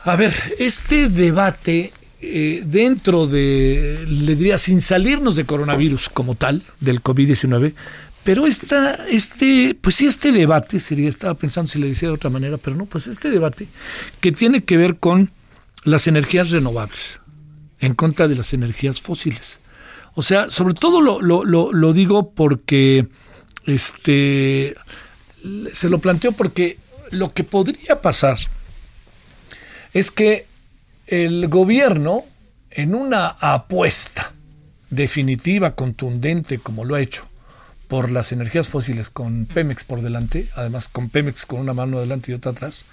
[0.05, 6.63] A ver, este debate eh, dentro de, le diría, sin salirnos de coronavirus como tal,
[6.81, 7.75] del COVID-19,
[8.25, 12.31] pero esta, este, pues sí, este debate sería, estaba pensando si le decía de otra
[12.31, 13.69] manera, pero no, pues este debate
[14.21, 15.31] que tiene que ver con
[15.85, 17.21] las energías renovables,
[17.81, 19.61] en contra de las energías fósiles.
[20.15, 23.07] O sea, sobre todo lo, lo, digo porque
[23.65, 24.75] este
[25.73, 26.79] se lo planteo porque
[27.11, 28.39] lo que podría pasar
[29.95, 30.47] es que
[31.07, 32.25] el gobierno,
[32.71, 34.33] en una apuesta
[34.91, 37.27] definitiva, contundente, como lo ha hecho,
[37.89, 42.31] por las energías fósiles con Pemex por delante, además con Pemex con una mano adelante
[42.31, 42.85] y otra atrás,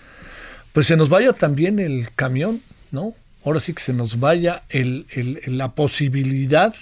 [0.72, 3.14] pues se nos vaya también el camión, ¿no?
[3.44, 6.74] Ahora sí que se nos vaya la posibilidad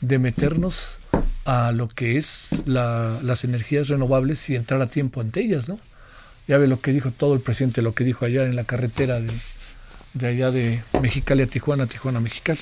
[0.00, 0.98] de meternos
[1.44, 5.78] a lo que es las energías renovables y entrar a tiempo ante ellas, ¿no?
[6.50, 9.20] Ya ve lo que dijo todo el presidente, lo que dijo allá en la carretera
[9.20, 9.30] de,
[10.14, 12.58] de allá de Mexicali a Tijuana, Tijuana Mexicali.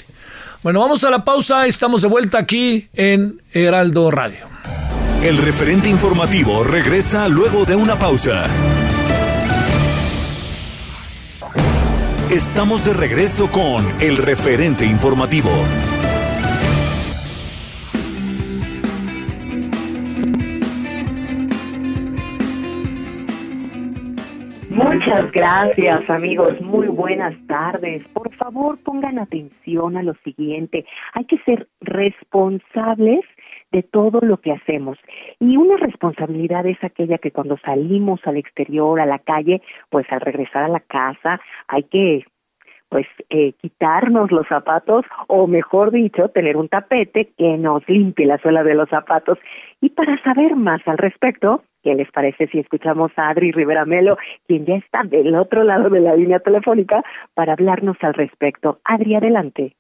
[0.63, 4.47] Bueno, vamos a la pausa, estamos de vuelta aquí en Heraldo Radio.
[5.23, 8.45] El referente informativo regresa luego de una pausa.
[12.31, 15.51] Estamos de regreso con el referente informativo.
[25.09, 28.07] Muchas gracias amigos, muy buenas tardes.
[28.09, 33.25] Por favor pongan atención a lo siguiente, hay que ser responsables
[33.73, 34.99] de todo lo que hacemos.
[35.41, 40.21] Y una responsabilidad es aquella que cuando salimos al exterior, a la calle, pues al
[40.21, 42.27] regresar a la casa, hay que
[42.91, 48.37] pues eh, quitarnos los zapatos o mejor dicho tener un tapete que nos limpie la
[48.39, 49.39] suela de los zapatos
[49.81, 54.17] y para saber más al respecto ¿Qué les parece si escuchamos a Adri Rivera Melo,
[54.47, 57.03] quien ya está del otro lado de la línea telefónica,
[57.35, 58.81] para hablarnos al respecto?
[58.85, 59.77] Adri, adelante.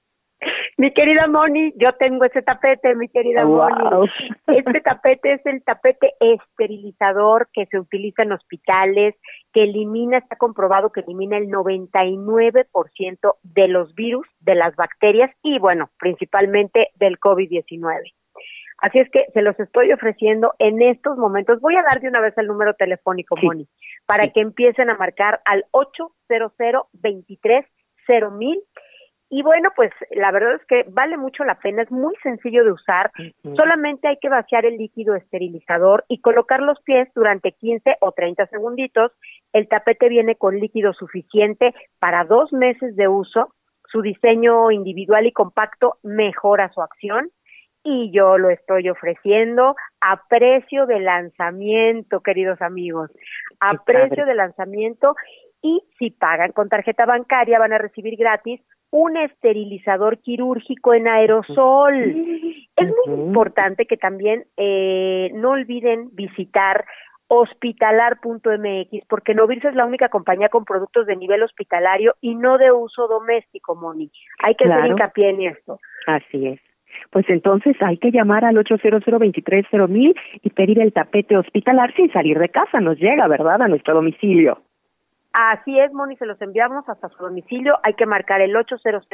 [0.77, 4.09] Mi querida Moni, yo tengo ese tapete, mi querida Moni.
[4.47, 9.17] Este tapete es el tapete esterilizador que se utiliza en hospitales,
[9.53, 15.59] que elimina, está comprobado que elimina el 99% de los virus, de las bacterias y,
[15.59, 18.13] bueno, principalmente del COVID-19.
[18.79, 21.61] Así es que se los estoy ofreciendo en estos momentos.
[21.61, 23.69] Voy a dar de una vez el número telefónico, Moni,
[24.07, 26.53] para que empiecen a marcar al 800
[26.93, 27.67] 23
[28.33, 28.63] mil.
[29.31, 32.73] Y bueno, pues la verdad es que vale mucho la pena, es muy sencillo de
[32.73, 33.11] usar.
[33.57, 38.47] Solamente hay que vaciar el líquido esterilizador y colocar los pies durante 15 o 30
[38.47, 39.13] segunditos.
[39.53, 43.53] El tapete viene con líquido suficiente para dos meses de uso.
[43.91, 47.31] Su diseño individual y compacto mejora su acción
[47.85, 53.11] y yo lo estoy ofreciendo a precio de lanzamiento, queridos amigos,
[53.61, 55.15] a precio de lanzamiento
[55.63, 58.61] y si pagan con tarjeta bancaria van a recibir gratis
[58.91, 61.95] un esterilizador quirúrgico en aerosol.
[62.77, 66.87] Es muy importante que también eh, no olviden visitar
[67.31, 72.73] hospitalar.mx porque Novirsa es la única compañía con productos de nivel hospitalario y no de
[72.73, 74.11] uso doméstico, Moni.
[74.43, 75.79] Hay que hacer hincapié en esto.
[76.07, 76.68] Así es
[77.11, 79.03] pues entonces hay que llamar al 800
[79.89, 82.81] mil y pedir el tapete hospitalar sin salir de casa.
[82.81, 84.59] Nos llega, ¿verdad?, a nuestro domicilio.
[85.33, 87.75] Así es, Moni, se los enviamos hasta su domicilio.
[87.85, 89.07] Hay que marcar el 800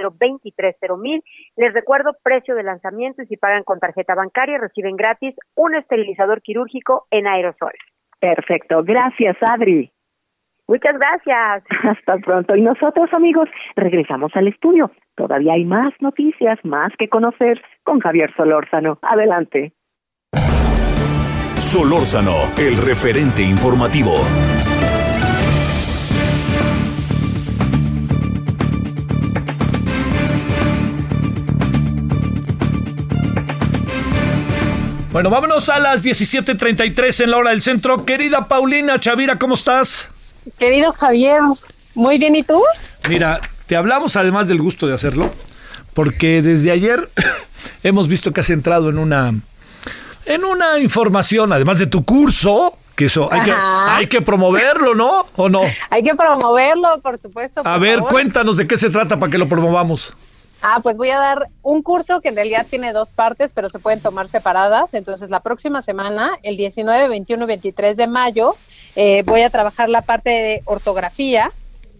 [0.98, 1.22] mil.
[1.56, 6.40] Les recuerdo, precio de lanzamiento y si pagan con tarjeta bancaria reciben gratis un esterilizador
[6.40, 7.72] quirúrgico en aerosol.
[8.20, 8.82] Perfecto.
[8.84, 9.90] Gracias, Adri.
[10.66, 11.64] Muchas gracias.
[11.82, 12.56] Hasta pronto.
[12.56, 14.90] Y nosotros, amigos, regresamos al estudio.
[15.16, 18.98] Todavía hay más noticias, más que conocer con Javier Solórzano.
[19.02, 19.72] Adelante.
[21.56, 24.12] Solórzano, el referente informativo.
[35.12, 38.04] Bueno, vámonos a las 17:33 en la hora del centro.
[38.04, 40.10] Querida Paulina Chavira, ¿cómo estás?
[40.58, 41.40] Querido Javier,
[41.94, 42.60] muy bien, ¿y tú?
[43.08, 45.30] Mira, te hablamos además del gusto de hacerlo,
[45.94, 47.08] porque desde ayer
[47.82, 49.34] hemos visto que has entrado en una
[50.26, 55.26] en una información, además de tu curso, que eso hay que, hay que promoverlo, ¿no?
[55.36, 55.62] ¿O no?
[55.90, 57.60] Hay que promoverlo, por supuesto.
[57.64, 60.14] a ver, cuéntanos de qué se trata para que lo promovamos.
[60.62, 63.78] Ah, pues voy a dar un curso que en realidad tiene dos partes, pero se
[63.78, 64.94] pueden tomar separadas.
[64.94, 68.54] Entonces, la próxima semana, el 19, 21 y 23 de mayo,
[68.96, 71.52] eh, voy a trabajar la parte de ortografía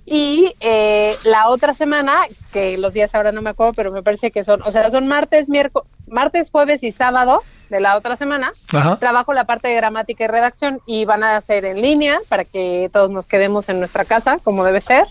[0.07, 2.15] y eh, la otra semana,
[2.53, 5.09] que los días ahora no me acuerdo, pero me parece que son, o sea, son
[5.09, 8.53] martes, miércoles, martes, jueves y sábado de la otra semana.
[9.01, 12.91] Trabajo la parte de gramática y redacción y van a ser en línea para que
[12.93, 15.07] todos nos quedemos en nuestra casa, como debe ser.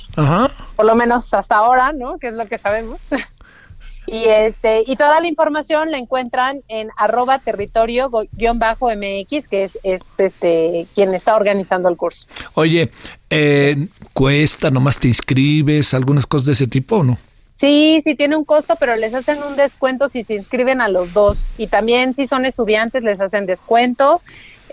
[0.76, 2.20] Por lo menos hasta ahora, ¿no?
[2.20, 3.00] Que es lo que sabemos.
[4.08, 8.10] Y este, y toda la información la encuentran en arroba territorio
[8.56, 9.80] bajo MX, que es,
[10.18, 12.28] este quien está organizando el curso.
[12.54, 12.92] Oye,
[13.30, 14.70] eh, ¿cuesta?
[14.70, 15.94] ¿Nomás te inscribes?
[15.94, 17.18] ¿Algunas cosas de ese tipo o no?
[17.60, 21.14] Sí, sí tiene un costo, pero les hacen un descuento si se inscriben a los
[21.14, 21.40] dos.
[21.58, 24.22] Y también si son estudiantes les hacen descuento.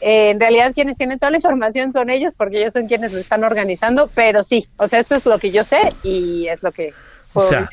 [0.01, 3.19] Eh, en realidad quienes tienen toda la información son ellos porque ellos son quienes lo
[3.19, 6.73] están organizando, pero sí, o sea, esto es lo que yo sé y es lo
[6.73, 6.95] que
[7.33, 7.69] o sea,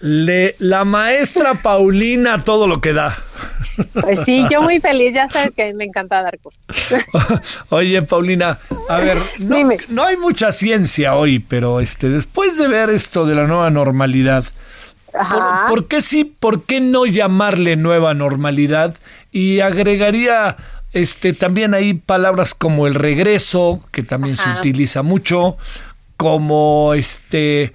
[0.00, 3.16] le, la maestra Paulina todo lo que da.
[3.92, 6.60] Pues sí, yo muy feliz, ya sabes que me encanta dar cosas.
[7.70, 13.24] Oye, Paulina, a ver, no, hay mucha ciencia hoy, pero este, después de ver esto
[13.24, 14.44] de la nueva normalidad,
[15.68, 18.94] ¿por, qué sí, por qué no llamarle nueva normalidad?
[19.32, 20.56] Y agregaría
[20.92, 25.56] este también hay palabras como el regreso, que también se utiliza mucho,
[26.18, 27.72] como este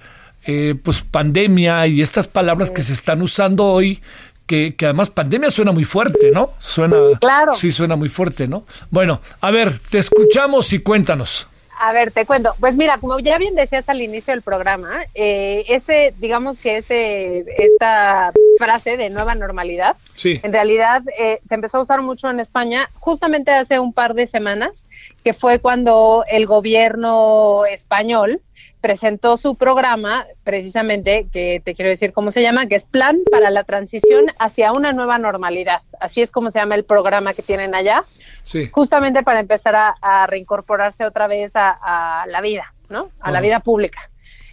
[0.50, 4.00] eh, pues pandemia y estas palabras que se están usando hoy,
[4.46, 6.52] que, que, además pandemia suena muy fuerte, ¿no?
[6.58, 7.52] Suena, claro.
[7.52, 8.64] Sí, suena muy fuerte, ¿no?
[8.90, 11.48] Bueno, a ver, te escuchamos y cuéntanos.
[11.78, 12.54] A ver, te cuento.
[12.58, 17.44] Pues mira, como ya bien decías al inicio del programa, eh, ese, digamos que ese,
[17.58, 20.40] esta frase de nueva normalidad, sí.
[20.42, 24.26] en realidad eh, se empezó a usar mucho en España justamente hace un par de
[24.26, 24.84] semanas,
[25.24, 28.40] que fue cuando el gobierno español
[28.80, 33.50] presentó su programa, precisamente, que te quiero decir cómo se llama, que es Plan para
[33.50, 35.82] la Transición hacia una nueva normalidad.
[36.00, 38.04] Así es como se llama el programa que tienen allá.
[38.44, 38.68] Sí.
[38.70, 43.10] Justamente para empezar a, reincorporarse otra vez a, la vida, ¿no?
[43.20, 44.10] A la vida pública.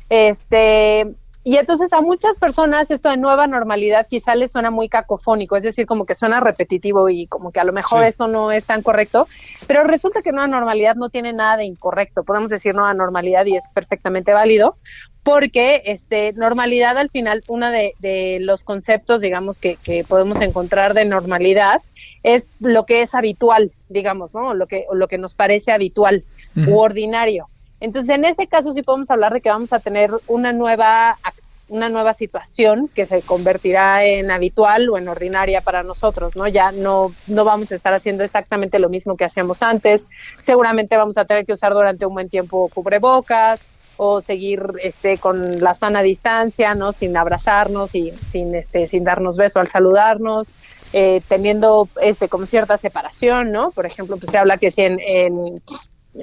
[0.09, 1.07] Este,
[1.45, 5.61] y entonces a muchas personas esto de nueva normalidad quizá les suena muy cacofónico, es
[5.61, 8.81] decir, como que suena repetitivo y como que a lo mejor esto no es tan
[8.81, 9.27] correcto,
[9.67, 13.57] pero resulta que nueva normalidad no tiene nada de incorrecto, podemos decir nueva normalidad y
[13.57, 14.77] es perfectamente válido,
[15.21, 20.95] porque este normalidad al final, uno de, de, los conceptos, digamos, que, que, podemos encontrar
[20.95, 21.83] de normalidad
[22.23, 24.55] es lo que es habitual, digamos, ¿no?
[24.55, 26.23] Lo que, lo que nos parece habitual
[26.55, 27.49] u ordinario.
[27.79, 31.17] Entonces, en ese caso sí podemos hablar de que vamos a tener una nueva
[31.67, 36.47] una nueva situación que se convertirá en habitual o en ordinaria para nosotros, ¿no?
[36.47, 40.07] Ya no, no vamos a estar haciendo exactamente lo mismo que hacíamos antes.
[40.43, 43.61] Seguramente vamos a tener que usar durante un buen tiempo cubrebocas
[43.97, 46.91] o seguir este con la sana distancia, ¿no?
[46.91, 50.47] Sin abrazarnos y sin este sin darnos beso al saludarnos.
[50.93, 53.71] Eh, teniendo este como cierta separación, ¿no?
[53.71, 55.61] Por ejemplo, pues se habla que si en, en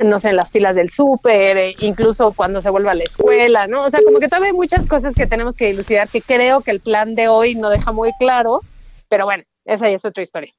[0.01, 3.67] no sé, en las filas del súper, eh, incluso cuando se vuelve a la escuela,
[3.67, 3.83] ¿no?
[3.85, 6.71] O sea, como que todavía hay muchas cosas que tenemos que dilucidar que creo que
[6.71, 8.61] el plan de hoy no deja muy claro,
[9.09, 10.53] pero bueno, esa ya es otra historia.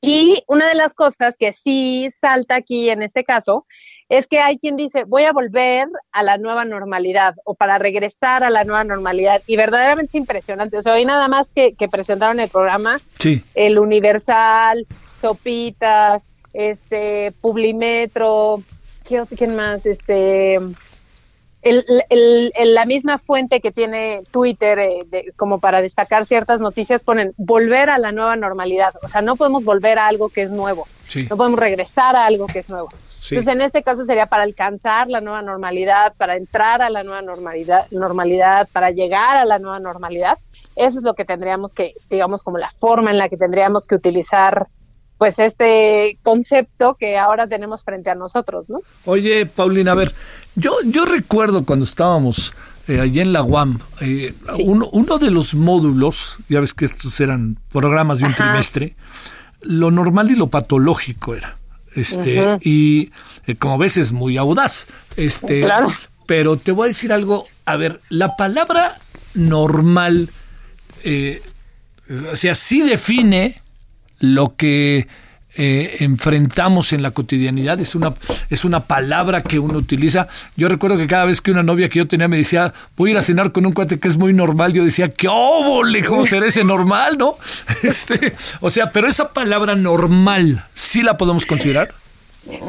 [0.00, 3.66] Y una de las cosas que sí salta aquí en este caso
[4.08, 8.44] es que hay quien dice, voy a volver a la nueva normalidad o para regresar
[8.44, 9.42] a la nueva normalidad.
[9.46, 10.78] Y verdaderamente es impresionante.
[10.78, 13.42] O sea, hoy nada más que, que presentaron el programa, sí.
[13.54, 14.86] el Universal,
[15.20, 18.62] Sopitas, este, Publimetro,
[19.04, 19.86] ¿quién más?
[19.86, 20.58] Este,
[21.62, 27.34] el, el, la misma fuente que tiene Twitter eh, como para destacar ciertas noticias ponen
[27.36, 28.94] volver a la nueva normalidad.
[29.02, 30.86] O sea, no podemos volver a algo que es nuevo.
[31.30, 32.90] No podemos regresar a algo que es nuevo.
[33.30, 37.20] Entonces, en este caso sería para alcanzar la nueva normalidad, para entrar a la nueva
[37.20, 40.38] normalidad, normalidad, para llegar a la nueva normalidad.
[40.76, 43.96] Eso es lo que tendríamos que, digamos, como la forma en la que tendríamos que
[43.96, 44.68] utilizar
[45.18, 48.80] pues este concepto que ahora tenemos frente a nosotros, ¿no?
[49.04, 50.14] Oye, Paulina, a ver,
[50.54, 52.54] yo, yo recuerdo cuando estábamos
[52.86, 57.58] eh, allí en la UAM, eh, uno, de los módulos, ya ves que estos eran
[57.72, 58.94] programas de un trimestre,
[59.62, 61.56] lo normal y lo patológico era.
[61.94, 63.10] Este, y
[63.46, 64.86] eh, como ves es muy audaz.
[65.16, 65.88] Este, claro.
[66.26, 68.98] pero te voy a decir algo, a ver, la palabra
[69.34, 70.30] normal,
[72.32, 73.60] o sea, sí define
[74.20, 75.06] lo que
[75.60, 78.14] eh, enfrentamos en la cotidianidad, es una,
[78.48, 80.28] es una palabra que uno utiliza.
[80.56, 83.12] Yo recuerdo que cada vez que una novia que yo tenía me decía, voy a
[83.14, 86.26] ir a cenar con un cuate que es muy normal, yo decía, ¿qué óvole, ¿cómo
[86.26, 87.38] será ese normal, no?
[87.82, 91.92] Este, o sea, pero esa palabra normal, ¿sí la podemos considerar?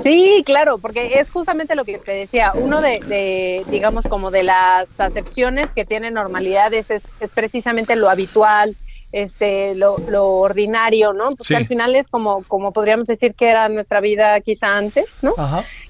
[0.04, 4.88] Sí, claro, porque es justamente lo que te decía, uno de, digamos, como de las
[4.98, 8.76] acepciones que tiene normalidad es, es precisamente lo habitual,
[9.12, 11.32] este lo, lo ordinario, ¿no?
[11.32, 15.34] Porque al final es como, como podríamos decir que era nuestra vida quizá antes, ¿no?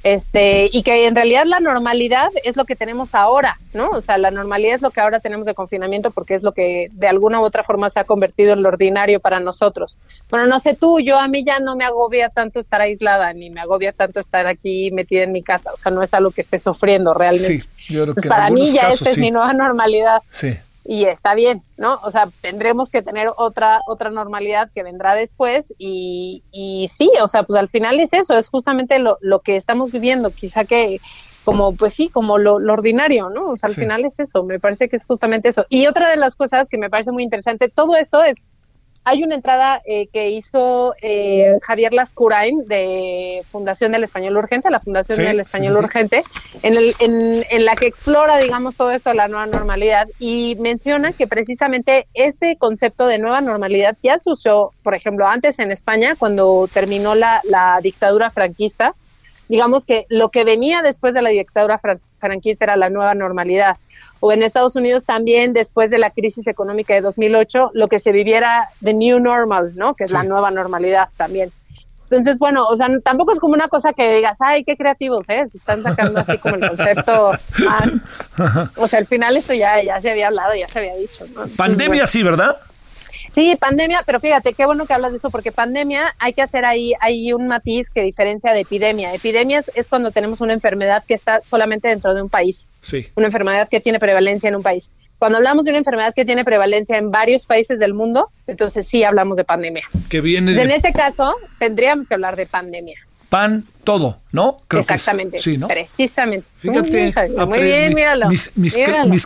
[0.04, 3.90] Este, y que en realidad la normalidad es lo que tenemos ahora, ¿no?
[3.90, 6.88] O sea, la normalidad es lo que ahora tenemos de confinamiento porque es lo que
[6.94, 9.98] de alguna u otra forma se ha convertido en lo ordinario para nosotros.
[10.30, 13.50] Bueno, no sé tú, yo a mí ya no me agobia tanto estar aislada, ni
[13.50, 16.42] me agobia tanto estar aquí metida en mi casa, o sea, no es algo que
[16.42, 17.62] esté sufriendo realmente.
[17.78, 20.22] Sí, yo creo que para mí ya esta es mi nueva normalidad.
[20.30, 20.58] Sí
[20.90, 22.00] y está bien, ¿no?
[22.02, 27.28] O sea, tendremos que tener otra otra normalidad que vendrá después y, y sí, o
[27.28, 31.00] sea, pues al final es eso, es justamente lo, lo que estamos viviendo, quizá que
[31.44, 33.50] como pues sí, como lo, ordinario, ¿no?
[33.50, 35.64] O sea, al final es eso, me parece que es justamente eso.
[35.70, 38.38] Y otra de las cosas que me parece muy interesante, todo esto es
[39.04, 44.80] hay una entrada eh, que hizo eh, Javier Lascurain de Fundación del Español Urgente, la
[44.80, 46.24] Fundación del Español Urgente,
[46.64, 50.56] en, el, en, en, la que explora, digamos, todo esto de la nueva normalidad y
[50.60, 55.72] menciona que precisamente este concepto de nueva normalidad ya se usó, por ejemplo, antes en
[55.72, 58.96] España, cuando terminó la, la dictadura franquista.
[59.50, 61.82] Digamos que lo que venía después de la dictadura
[62.20, 63.78] franquista era la nueva normalidad
[64.22, 68.12] o en Estados Unidos también después de la crisis económica de 2008, lo que se
[68.12, 69.96] viviera the new normal, ¿no?
[69.96, 71.52] Que es la nueva normalidad también.
[72.04, 75.46] Entonces, bueno, o sea, tampoco es como una cosa que digas, ay, qué creativos, ¿eh?
[75.52, 77.32] Se están sacando así como el concepto
[77.66, 77.90] más.
[78.78, 81.46] O sea, al final esto ya, ya se había hablado, ya se había dicho, ¿no?
[81.56, 82.56] Pandemia sí, ¿verdad?
[83.40, 86.66] Sí, pandemia, pero fíjate, qué bueno que hablas de eso, porque pandemia hay que hacer
[86.66, 89.14] ahí, hay un matiz que diferencia de epidemia.
[89.14, 92.70] Epidemias es cuando tenemos una enfermedad que está solamente dentro de un país.
[92.82, 93.08] Sí.
[93.16, 94.92] Una enfermedad que tiene prevalencia en un país.
[95.20, 99.06] Cuando hablamos de una enfermedad que tiene prevalencia en varios países del mundo, entonces sí
[99.06, 99.84] hablamos de pandemia.
[100.10, 103.00] Que viene En este caso, tendríamos que hablar de pandemia
[103.30, 104.58] pan todo, ¿no?
[104.68, 105.38] Creo Exactamente.
[105.38, 105.68] sí, ¿no?
[105.68, 106.48] Precisamente.
[106.58, 107.14] Fíjate,
[107.46, 108.28] muy bien, míralo.
[108.28, 108.76] Mis, mis,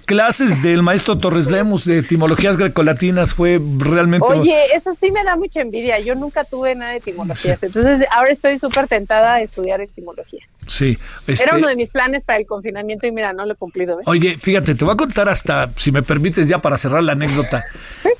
[0.02, 4.28] clases del maestro Torres Lemos de etimologías grecolatinas fue realmente.
[4.30, 6.00] Oye, eso sí me da mucha envidia.
[6.00, 7.62] Yo nunca tuve nada de etimologías.
[7.64, 10.46] Entonces, ahora estoy súper tentada a estudiar etimología.
[10.68, 10.98] Sí.
[11.28, 14.00] Este Era uno de mis planes para el confinamiento y mira, no lo he cumplido.
[14.06, 17.66] Oye, fíjate, te voy a contar hasta, si me permites, ya para cerrar la anécdota.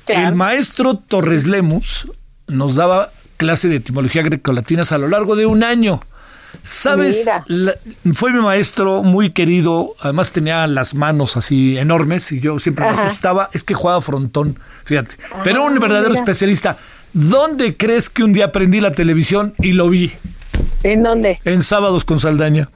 [0.06, 2.08] El maestro Torres Lemus
[2.46, 6.00] nos daba clase de etimología grecolatinas a lo largo de un año.
[6.62, 7.28] ¿Sabes?
[8.14, 12.92] fue mi maestro muy querido, además tenía las manos así enormes y yo siempre me
[12.92, 16.78] asustaba, es que jugaba frontón, fíjate, pero un ah, verdadero especialista.
[17.12, 20.12] ¿Dónde crees que un día aprendí la televisión y lo vi?
[20.82, 21.38] ¿En dónde?
[21.44, 22.70] En Sábados con Saldaña.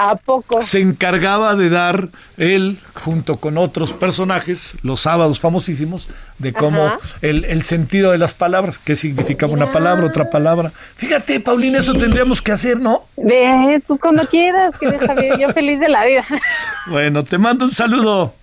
[0.00, 0.62] ¿A poco?
[0.62, 6.06] Se encargaba de dar él, junto con otros personajes, los sábados famosísimos,
[6.38, 10.70] de cómo el, sentido de las palabras, qué significaba una palabra, otra palabra.
[10.94, 13.06] Fíjate, Paulina, eso tendríamos que hacer, ¿no?
[13.16, 16.24] Ve, pues cuando quieras, que yo feliz de la vida.
[16.86, 18.34] Bueno, te mando un saludo.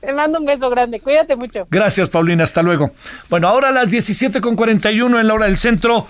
[0.00, 1.66] Te mando un beso grande, cuídate mucho.
[1.70, 2.92] Gracias, Paulina, hasta luego.
[3.28, 6.06] Bueno, ahora a las 17.41 en la hora del centro.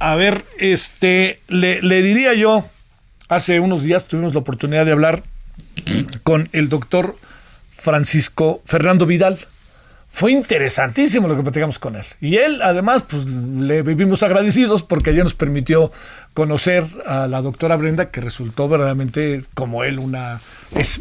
[0.00, 2.64] A ver, este, le, le diría yo
[3.30, 5.22] Hace unos días tuvimos la oportunidad de hablar
[6.24, 7.14] con el doctor
[7.70, 9.38] Francisco Fernando Vidal.
[10.08, 12.04] Fue interesantísimo lo que platicamos con él.
[12.20, 15.92] Y él, además, pues le vivimos agradecidos porque ya nos permitió
[16.34, 20.40] conocer a la doctora Brenda, que resultó verdaderamente, como él, una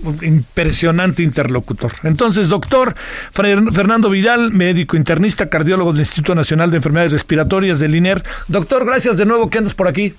[0.03, 1.93] un impresionante interlocutor.
[2.03, 2.93] Entonces, doctor
[3.31, 8.23] Fernando Vidal, médico internista, cardiólogo del Instituto Nacional de Enfermedades Respiratorias del INER.
[8.47, 10.13] Doctor, gracias de nuevo que andas por aquí.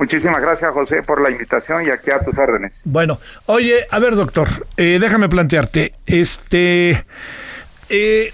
[0.00, 2.80] Muchísimas gracias, José, por la invitación y aquí a tus órdenes.
[2.86, 4.48] Bueno, oye, a ver, doctor,
[4.78, 7.04] eh, déjame plantearte, este,
[7.90, 8.32] eh,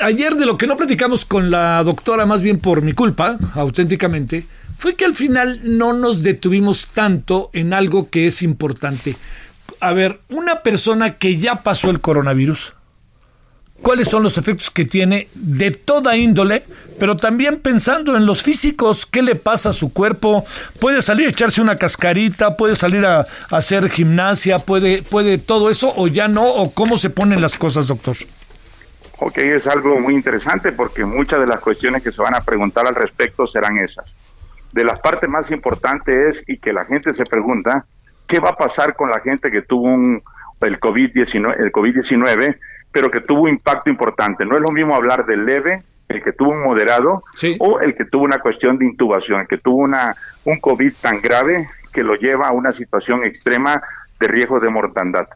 [0.00, 4.46] ayer de lo que no platicamos con la doctora, más bien por mi culpa, auténticamente,
[4.78, 9.16] fue que al final no nos detuvimos tanto en algo que es importante.
[9.80, 12.74] A ver, una persona que ya pasó el coronavirus,
[13.82, 16.64] cuáles son los efectos que tiene de toda índole,
[16.98, 20.44] pero también pensando en los físicos, qué le pasa a su cuerpo,
[20.80, 25.92] puede salir a echarse una cascarita, puede salir a, hacer gimnasia, puede, puede todo eso
[25.96, 28.16] o ya no, o cómo se ponen las cosas, doctor.
[29.18, 32.86] Ok, es algo muy interesante porque muchas de las cuestiones que se van a preguntar
[32.86, 34.16] al respecto serán esas.
[34.72, 37.86] De las partes más importantes es, y que la gente se pregunta,
[38.26, 40.22] ¿qué va a pasar con la gente que tuvo un,
[40.60, 42.56] el COVID-19, el COVID-19
[42.96, 44.46] pero que tuvo impacto importante.
[44.46, 47.24] No es lo mismo hablar del leve, el que tuvo un moderado,
[47.58, 51.20] o el que tuvo una cuestión de intubación, el que tuvo una, un COVID tan
[51.20, 53.82] grave que lo lleva a una situación extrema
[54.20, 55.26] de riesgo de mortandad.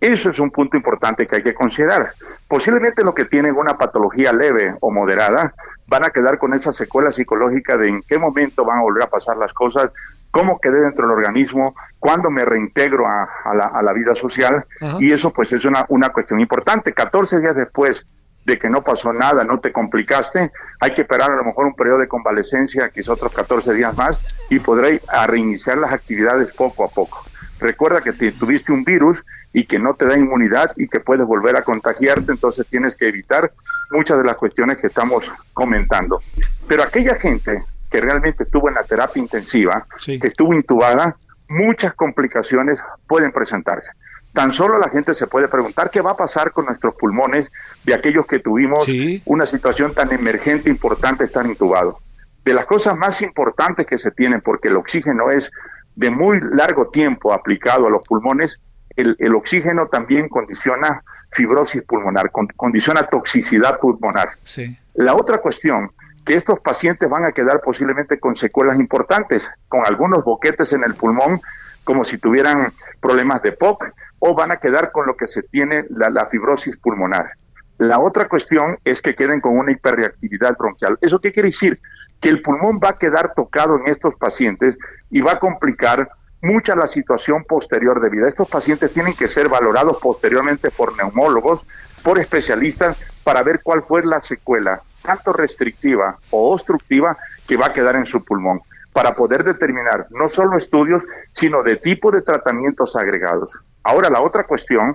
[0.00, 2.12] Eso es un punto importante que hay que considerar.
[2.46, 5.54] Posiblemente los que tienen una patología leve o moderada
[5.86, 9.08] van a quedar con esa secuela psicológica de en qué momento van a volver a
[9.08, 9.90] pasar las cosas,
[10.30, 14.66] cómo quedé dentro del organismo, cuándo me reintegro a, la, vida social,
[14.98, 16.92] y eso pues es una, una cuestión importante.
[16.92, 18.06] 14 días después
[18.44, 21.74] de que no pasó nada, no te complicaste, hay que esperar a lo mejor un
[21.74, 24.20] periodo de convalecencia, quizás otros 14 días más,
[24.50, 27.24] y podré reiniciar las actividades poco a poco.
[27.60, 31.56] Recuerda que tuviste un virus y que no te da inmunidad y que puedes volver
[31.56, 33.52] a contagiarte, entonces tienes que evitar
[33.90, 36.20] muchas de las cuestiones que estamos comentando.
[36.66, 41.16] Pero aquella gente que realmente estuvo en la terapia intensiva, que estuvo intubada,
[41.48, 43.92] muchas complicaciones pueden presentarse.
[44.34, 47.52] Tan solo la gente se puede preguntar qué va a pasar con nuestros pulmones
[47.84, 48.84] de aquellos que tuvimos
[49.26, 51.96] una situación tan emergente, importante, estar intubados.
[52.44, 55.52] De las cosas más importantes que se tienen, porque el oxígeno es
[55.94, 58.60] de muy largo tiempo aplicado a los pulmones,
[58.96, 64.30] el, el oxígeno también condiciona fibrosis pulmonar, condiciona toxicidad pulmonar.
[64.42, 64.76] Sí.
[64.94, 65.92] La otra cuestión,
[66.24, 70.94] que estos pacientes van a quedar posiblemente con secuelas importantes, con algunos boquetes en el
[70.94, 71.40] pulmón,
[71.84, 73.92] como si tuvieran problemas de POC,
[74.26, 77.32] o van a quedar con lo que se tiene la, fibrosis pulmonar.
[77.76, 80.96] La otra cuestión es que queden con una hiperreactividad bronquial.
[81.02, 81.78] ¿Eso qué quiere decir?
[82.20, 84.78] Que el pulmón va a quedar tocado en estos pacientes
[85.10, 86.08] y va a complicar
[86.40, 88.26] mucha la situación posterior de vida.
[88.26, 91.66] Estos pacientes tienen que ser valorados posteriormente por neumólogos,
[92.02, 97.72] por especialistas, para ver cuál fue la secuela, tanto restrictiva o obstructiva, que va a
[97.74, 98.62] quedar en su pulmón,
[98.94, 103.52] para poder determinar no solo estudios, sino de tipo de tratamientos agregados.
[103.82, 104.94] Ahora, la otra cuestión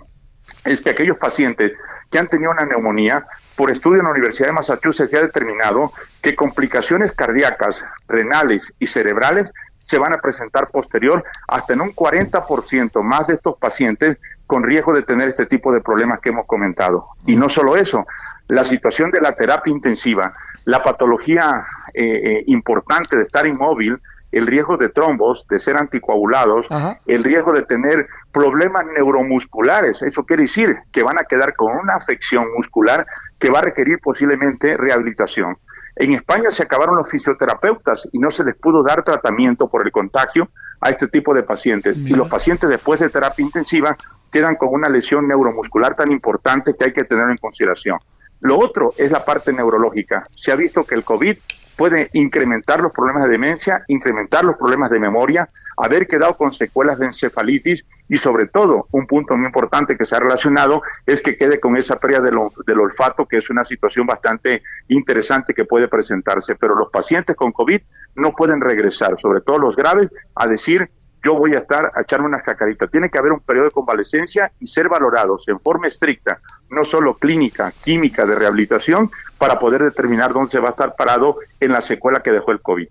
[0.64, 1.74] es que aquellos pacientes
[2.10, 5.92] que han tenido una neumonía, por estudio en la Universidad de Massachusetts ya ha determinado
[6.22, 13.02] que complicaciones cardíacas, renales y cerebrales se van a presentar posterior hasta en un 40%
[13.04, 17.10] más de estos pacientes con riesgo de tener este tipo de problemas que hemos comentado.
[17.26, 18.06] Y no solo eso,
[18.48, 20.34] la situación de la terapia intensiva,
[20.70, 21.64] la patología
[21.96, 23.98] eh, eh, importante de estar inmóvil,
[24.32, 26.68] el riesgo de trombos, de ser anticoagulados,
[27.08, 30.04] el riesgo de tener problemas neuromusculares.
[30.04, 33.08] Eso quiere decir que van a quedar con una afección muscular
[33.40, 35.58] que va a requerir posiblemente rehabilitación.
[35.96, 39.92] En España se acabaron los fisioterapeutas y no se les pudo dar tratamiento por el
[39.92, 40.50] contagio
[40.80, 41.98] a este tipo de pacientes.
[41.98, 43.98] Y los pacientes después de terapia intensiva
[44.32, 47.98] quedan con una lesión neuromuscular tan importante que hay que tener en consideración.
[48.42, 50.28] Lo otro es la parte neurológica.
[50.34, 51.38] Se ha visto que el COVID
[51.80, 57.00] puede incrementar los problemas de demencia, incrementar los problemas de memoria, haber quedado con secuelas
[57.00, 61.38] de encefalitis y sobre todo, un punto muy importante que se ha relacionado es que
[61.38, 62.38] quede con esa pérdida del,
[62.68, 66.56] del olfato, que es una situación bastante interesante que puede presentarse.
[66.56, 67.80] Pero los pacientes con COVID
[68.16, 70.90] no pueden regresar, sobre todo los graves, a decir
[71.24, 72.90] yo voy a estar a echarme unas cacaritas.
[72.90, 76.40] Tiene que haber un periodo de convalecencia y ser valorados en forma estricta,
[76.70, 81.38] no solo clínica, química, de rehabilitación, para poder determinar dónde se va a estar parado
[81.60, 82.88] en la secuela que dejó el COVID.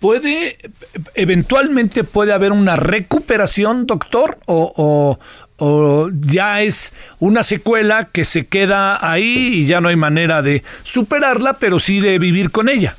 [0.00, 0.58] ¿Puede,
[1.14, 4.36] eventualmente puede haber una recuperación, doctor?
[4.46, 5.18] ¿O,
[5.58, 10.64] o ya es una secuela que se queda ahí y ya no hay manera de
[10.82, 12.96] superarla, pero sí de vivir con ella?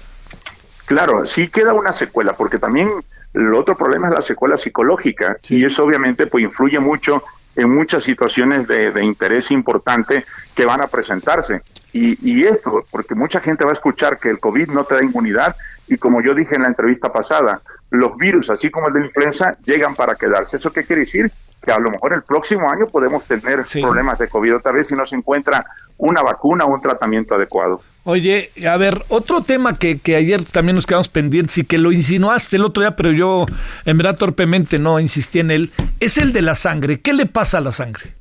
[0.85, 2.89] Claro, sí queda una secuela, porque también
[3.33, 7.23] el otro problema es la secuela psicológica y eso obviamente pues influye mucho
[7.55, 10.25] en muchas situaciones de, interés importante
[10.55, 11.61] que van a presentarse.
[11.91, 15.03] Y, y, esto, porque mucha gente va a escuchar que el COVID no te da
[15.03, 15.55] inmunidad
[15.87, 17.61] y como yo dije en la entrevista pasada,
[17.91, 20.57] los virus, así como el de la influenza, llegan para quedarse.
[20.57, 21.31] ¿Eso qué quiere decir?
[21.63, 24.95] Que a lo mejor el próximo año podemos tener problemas de COVID otra vez si
[24.95, 25.65] no se encuentra
[25.97, 27.81] una vacuna o un tratamiento adecuado.
[28.03, 31.93] Oye, a ver, otro tema que, que, ayer también nos quedamos pendientes y que lo
[31.93, 33.45] insinuaste el otro día, pero yo
[33.85, 36.99] en verdad torpemente no insistí en él, es el de la sangre.
[36.99, 38.13] ¿Qué le pasa a la sangre?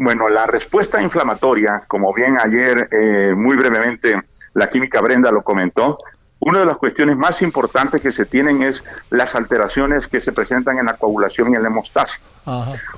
[0.00, 4.22] Bueno, la respuesta inflamatoria, como bien ayer eh, muy brevemente
[4.54, 5.98] la química Brenda lo comentó,
[6.40, 10.78] una de las cuestiones más importantes que se tienen es las alteraciones que se presentan
[10.78, 12.20] en la coagulación y en la hemostasia.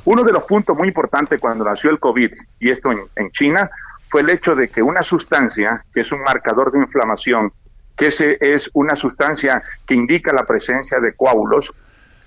[0.04, 3.70] Uno de los puntos muy importantes cuando nació el COVID, y esto en, en China,
[4.08, 7.52] fue el hecho de que una sustancia, que es un marcador de inflamación,
[7.96, 11.72] que ese es una sustancia que indica la presencia de coágulos,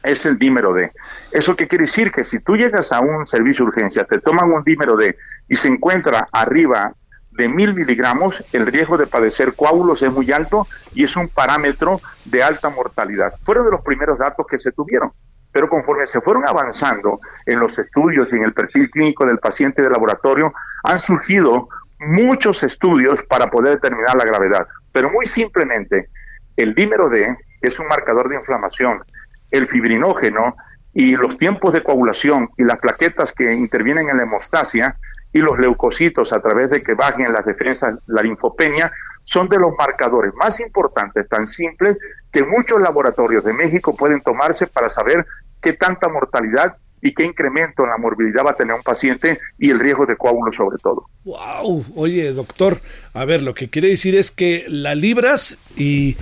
[0.03, 0.91] es el dímero D.
[1.31, 2.11] ¿Eso qué quiere decir?
[2.11, 5.15] Que si tú llegas a un servicio de urgencia, te toman un dímero D
[5.47, 6.93] y se encuentra arriba
[7.37, 11.99] de mil miligramos, el riesgo de padecer coágulos es muy alto y es un parámetro
[12.25, 13.33] de alta mortalidad.
[13.43, 15.11] Fueron de los primeros datos que se tuvieron.
[15.51, 19.81] Pero conforme se fueron avanzando en los estudios y en el perfil clínico del paciente
[19.83, 20.51] de laboratorio,
[20.83, 21.69] han surgido
[21.99, 24.67] muchos estudios para poder determinar la gravedad.
[24.91, 26.09] Pero muy simplemente,
[26.55, 29.03] el dímero D es un marcador de inflamación.
[29.51, 30.55] El fibrinógeno
[30.93, 34.97] y los tiempos de coagulación y las plaquetas que intervienen en la hemostasia
[35.33, 38.91] y los leucocitos a través de que bajen las defensas, la linfopenia,
[39.23, 41.97] son de los marcadores más importantes, tan simples,
[42.31, 45.25] que muchos laboratorios de México pueden tomarse para saber
[45.59, 49.71] qué tanta mortalidad y qué incremento en la morbilidad va a tener un paciente y
[49.71, 51.05] el riesgo de coágulo sobre todo.
[51.25, 52.79] Wow, oye, doctor,
[53.13, 56.15] a ver, lo que quiere decir es que la libras y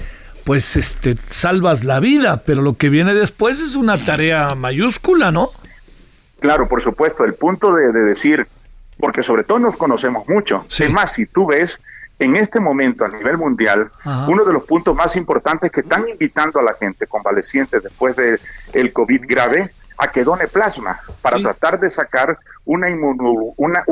[0.43, 5.49] pues este salvas la vida, pero lo que viene después es una tarea mayúscula, ¿no?
[6.39, 8.47] Claro, por supuesto, el punto de, de decir
[9.01, 10.63] porque sobre todo nos conocemos mucho.
[10.69, 11.81] Es más, si tú ves
[12.19, 13.91] en este momento a nivel mundial,
[14.27, 18.39] uno de los puntos más importantes que están invitando a la gente convaleciente después del
[18.73, 22.87] el COVID grave a que done plasma para tratar de sacar una,
[23.57, 23.83] una,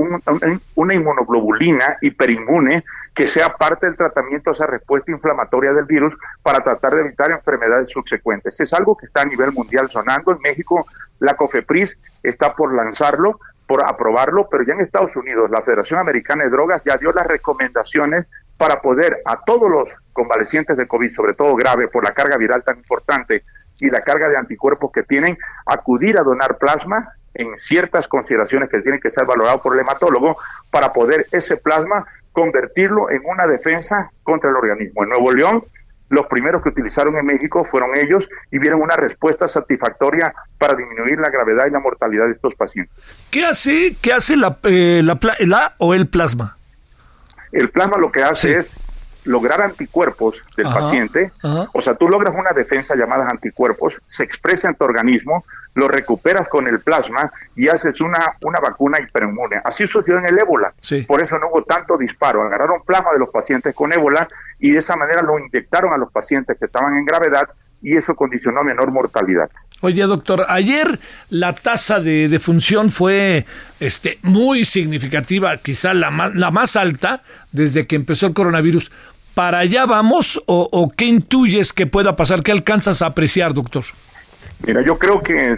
[0.76, 2.84] una inmunoglobulina hiperinmune
[3.14, 7.32] que sea parte del tratamiento a esa respuesta inflamatoria del virus para tratar de evitar
[7.32, 8.60] enfermedades subsecuentes.
[8.60, 10.32] Es algo que está a nivel mundial sonando.
[10.32, 10.88] En México,
[11.20, 13.40] la COFEPRIS está por lanzarlo,
[13.70, 17.28] por aprobarlo, pero ya en Estados Unidos, la Federación Americana de Drogas ya dio las
[17.28, 18.26] recomendaciones
[18.58, 22.64] para poder a todos los convalecientes de COVID, sobre todo grave, por la carga viral
[22.64, 23.44] tan importante
[23.80, 28.82] y la carga de anticuerpos que tienen, acudir a donar plasma en ciertas consideraciones que
[28.82, 30.36] tienen que ser valorados por el hematólogo
[30.72, 35.04] para poder ese plasma convertirlo en una defensa contra el organismo.
[35.04, 35.64] En Nuevo León,
[36.10, 41.20] los primeros que utilizaron en México fueron ellos y vieron una respuesta satisfactoria para disminuir
[41.20, 42.96] la gravedad y la mortalidad de estos pacientes.
[43.30, 46.58] ¿Qué hace, qué hace la, eh, la, o el plasma?
[47.52, 48.70] El plasma lo que hace es
[49.30, 51.32] lograr anticuerpos del paciente,
[51.74, 56.50] o sea, tú logras una defensa llamada anticuerpos, se expresa en tu organismo, lo recuperas
[56.50, 59.62] con el plasma y haces una, una vacuna hiperinmune.
[59.64, 60.74] Así sucedió en el ébola.
[61.08, 62.42] Por eso no hubo tanto disparo.
[62.42, 64.28] Agarraron plasma de los pacientes con ébola
[64.60, 67.50] y de esa manera lo inyectaron a los pacientes que estaban en gravedad
[67.82, 69.50] y eso condicionó menor mortalidad.
[69.82, 71.00] Oye, doctor, ayer
[71.30, 73.46] la tasa de defunción fue
[73.80, 77.22] este, muy significativa, quizá la más, la más alta
[77.52, 78.92] desde que empezó el coronavirus.
[79.40, 82.44] ¿Para allá vamos o, o qué intuyes que pueda pasar?
[82.44, 83.86] ¿Qué alcanzas a apreciar, doctor?
[84.68, 85.58] Mira, yo creo que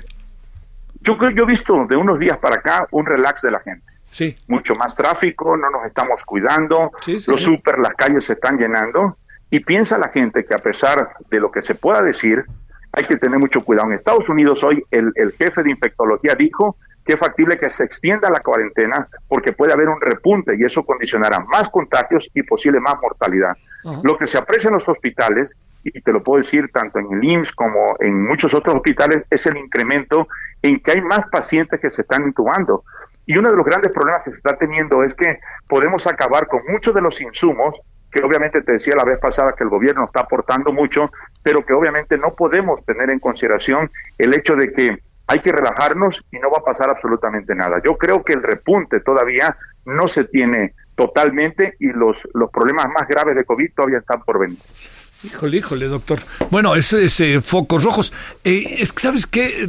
[1.01, 3.91] yo creo yo he visto de unos días para acá un relax de la gente.
[4.11, 4.35] Sí.
[4.47, 6.91] Mucho más tráfico, no nos estamos cuidando,
[7.25, 9.17] los super, las calles se están llenando
[9.49, 12.45] y piensa la gente que a pesar de lo que se pueda decir,
[12.93, 13.87] hay que tener mucho cuidado.
[13.87, 17.83] En Estados Unidos hoy el, el jefe de infectología dijo que es factible que se
[17.83, 22.79] extienda la cuarentena porque puede haber un repunte y eso condicionará más contagios y posible
[22.79, 23.55] más mortalidad.
[24.03, 27.23] Lo que se aprecia en los hospitales, y te lo puedo decir tanto en el
[27.23, 30.27] IMSS como en muchos otros hospitales, es el incremento
[30.61, 32.83] en que hay más pacientes que se están intubando.
[33.25, 36.61] Y uno de los grandes problemas que se está teniendo es que podemos acabar con
[36.67, 37.81] muchos de los insumos
[38.11, 41.73] que obviamente te decía la vez pasada que el gobierno está aportando mucho, pero que
[41.73, 44.97] obviamente no podemos tener en consideración el hecho de que
[45.27, 47.81] hay que relajarnos y no va a pasar absolutamente nada.
[47.83, 49.55] Yo creo que el repunte todavía
[49.85, 54.39] no se tiene totalmente y los, los problemas más graves de COVID todavía están por
[54.39, 54.57] venir.
[55.23, 56.19] Híjole, híjole, doctor.
[56.49, 58.11] Bueno, ese, ese focos rojos.
[58.43, 59.67] Eh, es que, ¿sabes qué?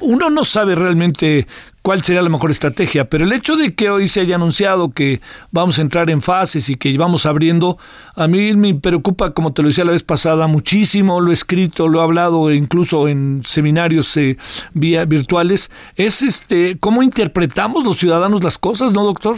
[0.00, 1.46] uno no sabe realmente
[1.82, 5.20] cuál sería la mejor estrategia, pero el hecho de que hoy se haya anunciado que
[5.50, 7.78] vamos a entrar en fases y que vamos abriendo,
[8.14, 11.88] a mí me preocupa, como te lo decía la vez pasada, muchísimo, lo he escrito,
[11.88, 14.36] lo he hablado incluso en seminarios eh,
[14.74, 19.36] vía virtuales, es este cómo interpretamos los ciudadanos las cosas, ¿no, doctor?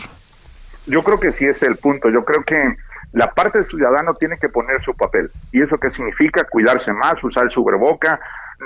[0.86, 2.10] Yo creo que sí es el punto.
[2.10, 2.74] Yo creo que
[3.12, 5.30] la parte del ciudadano tiene que poner su papel.
[5.52, 6.44] ¿Y eso qué significa?
[6.44, 8.18] Cuidarse más, usar el subreboca,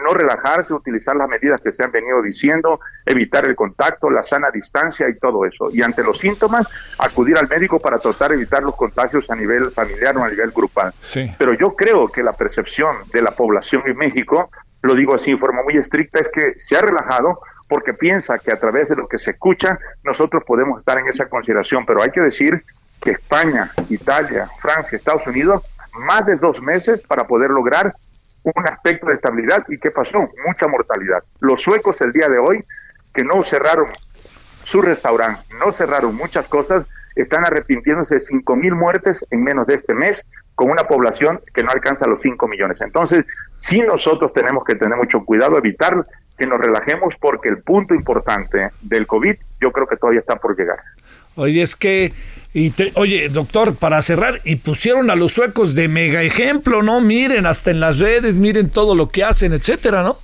[0.05, 4.51] no relajarse, utilizar las medidas que se han venido diciendo, evitar el contacto, la sana
[4.51, 5.69] distancia y todo eso.
[5.73, 6.69] Y ante los síntomas,
[6.99, 10.51] acudir al médico para tratar de evitar los contagios a nivel familiar o a nivel
[10.53, 10.93] grupal.
[11.39, 14.51] Pero yo creo que la percepción de la población en México,
[14.83, 18.53] lo digo así en forma muy estricta, es que se ha relajado porque piensa que
[18.53, 22.11] a través de lo que se escucha nosotros podemos estar en esa consideración, pero hay
[22.11, 22.63] que decir
[23.01, 27.95] que España, Italia, Francia, Estados Unidos, más de dos meses para poder lograr
[28.43, 29.65] un aspecto de estabilidad.
[29.69, 30.19] ¿Y qué pasó?
[30.47, 31.23] Mucha mortalidad.
[31.41, 32.65] Los suecos el día de hoy,
[33.13, 33.87] que no cerraron
[34.63, 36.85] su restaurante, no cerraron muchas cosas,
[37.15, 40.25] están arrepintiéndose de 5 mil muertes en menos de este mes,
[40.55, 42.81] con una población que no alcanza los 5 millones.
[42.83, 43.25] Entonces,
[43.57, 48.71] sí nosotros tenemos que tener mucho cuidado, evitar que nos relajemos, porque el punto importante
[48.83, 50.79] del COVID yo creo que todavía está por llegar.
[51.37, 52.13] Oye, es que,
[52.53, 57.01] y oye, doctor, para cerrar, y pusieron a los suecos de mega ejemplo, ¿no?
[57.01, 60.19] Miren, hasta en las redes, miren todo lo que hacen, etcétera, ¿no?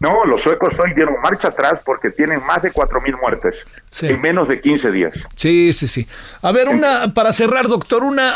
[0.00, 3.66] No, los suecos hoy dieron marcha atrás porque tienen más de cuatro mil muertes
[4.00, 5.26] en menos de 15 días.
[5.36, 6.08] Sí, sí, sí.
[6.40, 8.34] A ver, una para cerrar, doctor, una,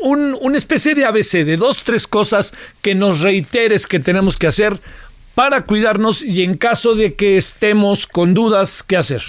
[0.00, 4.46] un, una especie de ABC de dos, tres cosas que nos reiteres que tenemos que
[4.46, 4.80] hacer
[5.34, 9.22] para cuidarnos y en caso de que estemos con dudas, ¿qué hacer?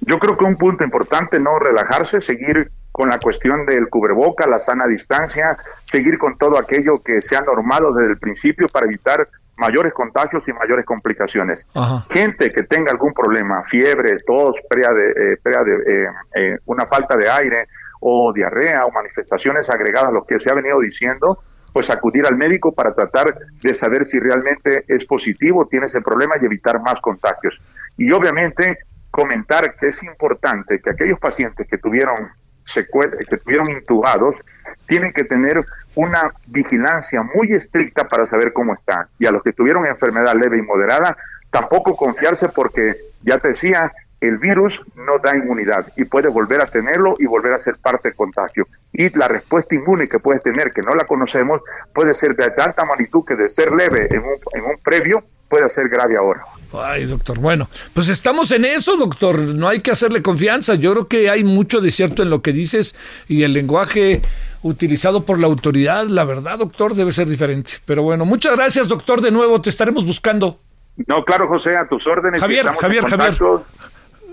[0.00, 4.58] Yo creo que un punto importante, no relajarse, seguir con la cuestión del cubreboca, la
[4.58, 9.28] sana distancia, seguir con todo aquello que se ha normado desde el principio para evitar
[9.58, 11.66] mayores contagios y mayores complicaciones.
[12.10, 17.16] Gente que tenga algún problema, fiebre, tos, prea de, eh, de eh, eh, una falta
[17.16, 17.66] de aire
[18.00, 21.42] o diarrea o manifestaciones agregadas a lo que se ha venido diciendo,
[21.72, 26.36] pues acudir al médico para tratar de saber si realmente es positivo, tiene ese problema
[26.40, 27.60] y evitar más contagios.
[27.96, 28.78] Y obviamente
[29.10, 32.30] comentar que es importante que aquellos pacientes que tuvieron
[32.74, 34.42] que estuvieron intubados,
[34.86, 39.06] tienen que tener una vigilancia muy estricta para saber cómo están.
[39.18, 41.16] Y a los que tuvieron enfermedad leve y moderada,
[41.50, 43.90] tampoco confiarse porque, ya te decía,
[44.20, 48.08] el virus no da inmunidad y puedes volver a tenerlo y volver a ser parte
[48.08, 48.66] del contagio.
[48.92, 51.60] Y la respuesta inmune que puedes tener, que no la conocemos,
[51.92, 55.68] puede ser de tanta magnitud que de ser leve en un, en un previo puede
[55.68, 56.42] ser grave ahora.
[56.72, 60.74] Ay, doctor, bueno, pues estamos en eso, doctor, no hay que hacerle confianza.
[60.74, 64.22] Yo creo que hay mucho de cierto en lo que dices y el lenguaje
[64.62, 67.74] utilizado por la autoridad, la verdad, doctor, debe ser diferente.
[67.84, 70.58] Pero bueno, muchas gracias, doctor, de nuevo, te estaremos buscando.
[71.06, 72.40] No, claro, José, a tus órdenes.
[72.40, 73.34] Javier, Javier, Javier.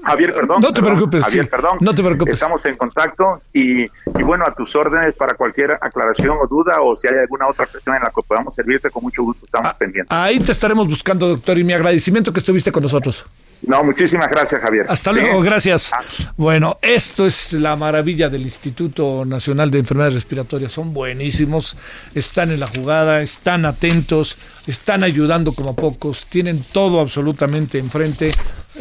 [0.06, 0.62] Javier, perdón.
[0.62, 1.78] No te preocupes, Javier, perdón.
[1.82, 2.34] No te preocupes.
[2.36, 6.96] Estamos en contacto y, y, bueno, a tus órdenes para cualquier aclaración o duda o
[6.96, 9.78] si hay alguna otra cuestión en la que podamos servirte, con mucho gusto estamos Ah,
[9.78, 10.16] pendientes.
[10.18, 13.26] Ahí te estaremos buscando, doctor, y mi agradecimiento que estuviste con nosotros.
[13.68, 14.86] No, muchísimas gracias, Javier.
[14.88, 15.20] Hasta Sí.
[15.20, 15.92] luego, gracias.
[15.94, 16.02] Ah.
[16.38, 20.72] Bueno, esto es la maravilla del Instituto Nacional de Enfermedades Respiratorias.
[20.72, 21.76] Son buenísimos,
[22.14, 24.38] están en la jugada, están atentos,
[24.68, 28.32] están ayudando como pocos, tienen todo absolutamente enfrente.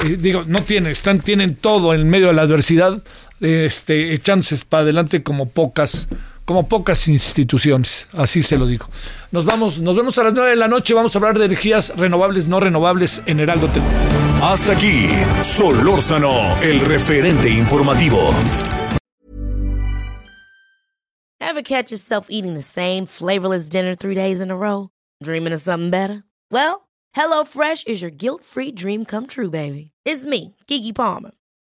[0.05, 3.03] Eh, digo, no tienen, están, tienen todo en medio de la adversidad,
[3.41, 6.09] este, echándose para adelante como pocas
[6.45, 8.87] como pocas instituciones, así se lo digo.
[9.31, 11.93] Nos vamos, nos vemos a las 9 de la noche, vamos a hablar de energías
[11.97, 13.85] renovables, no renovables en Heraldo TV.
[14.43, 15.09] Hasta aquí,
[15.43, 18.35] Solórzano, el referente informativo.
[21.41, 24.91] Ever catch yourself eating the same flavorless dinner three days in a row?
[25.23, 26.25] Dreaming of something better?
[26.51, 29.93] Well, HelloFresh is your guilt-free dream come true, baby.
[30.05, 31.31] It's me, Kiki Palmer.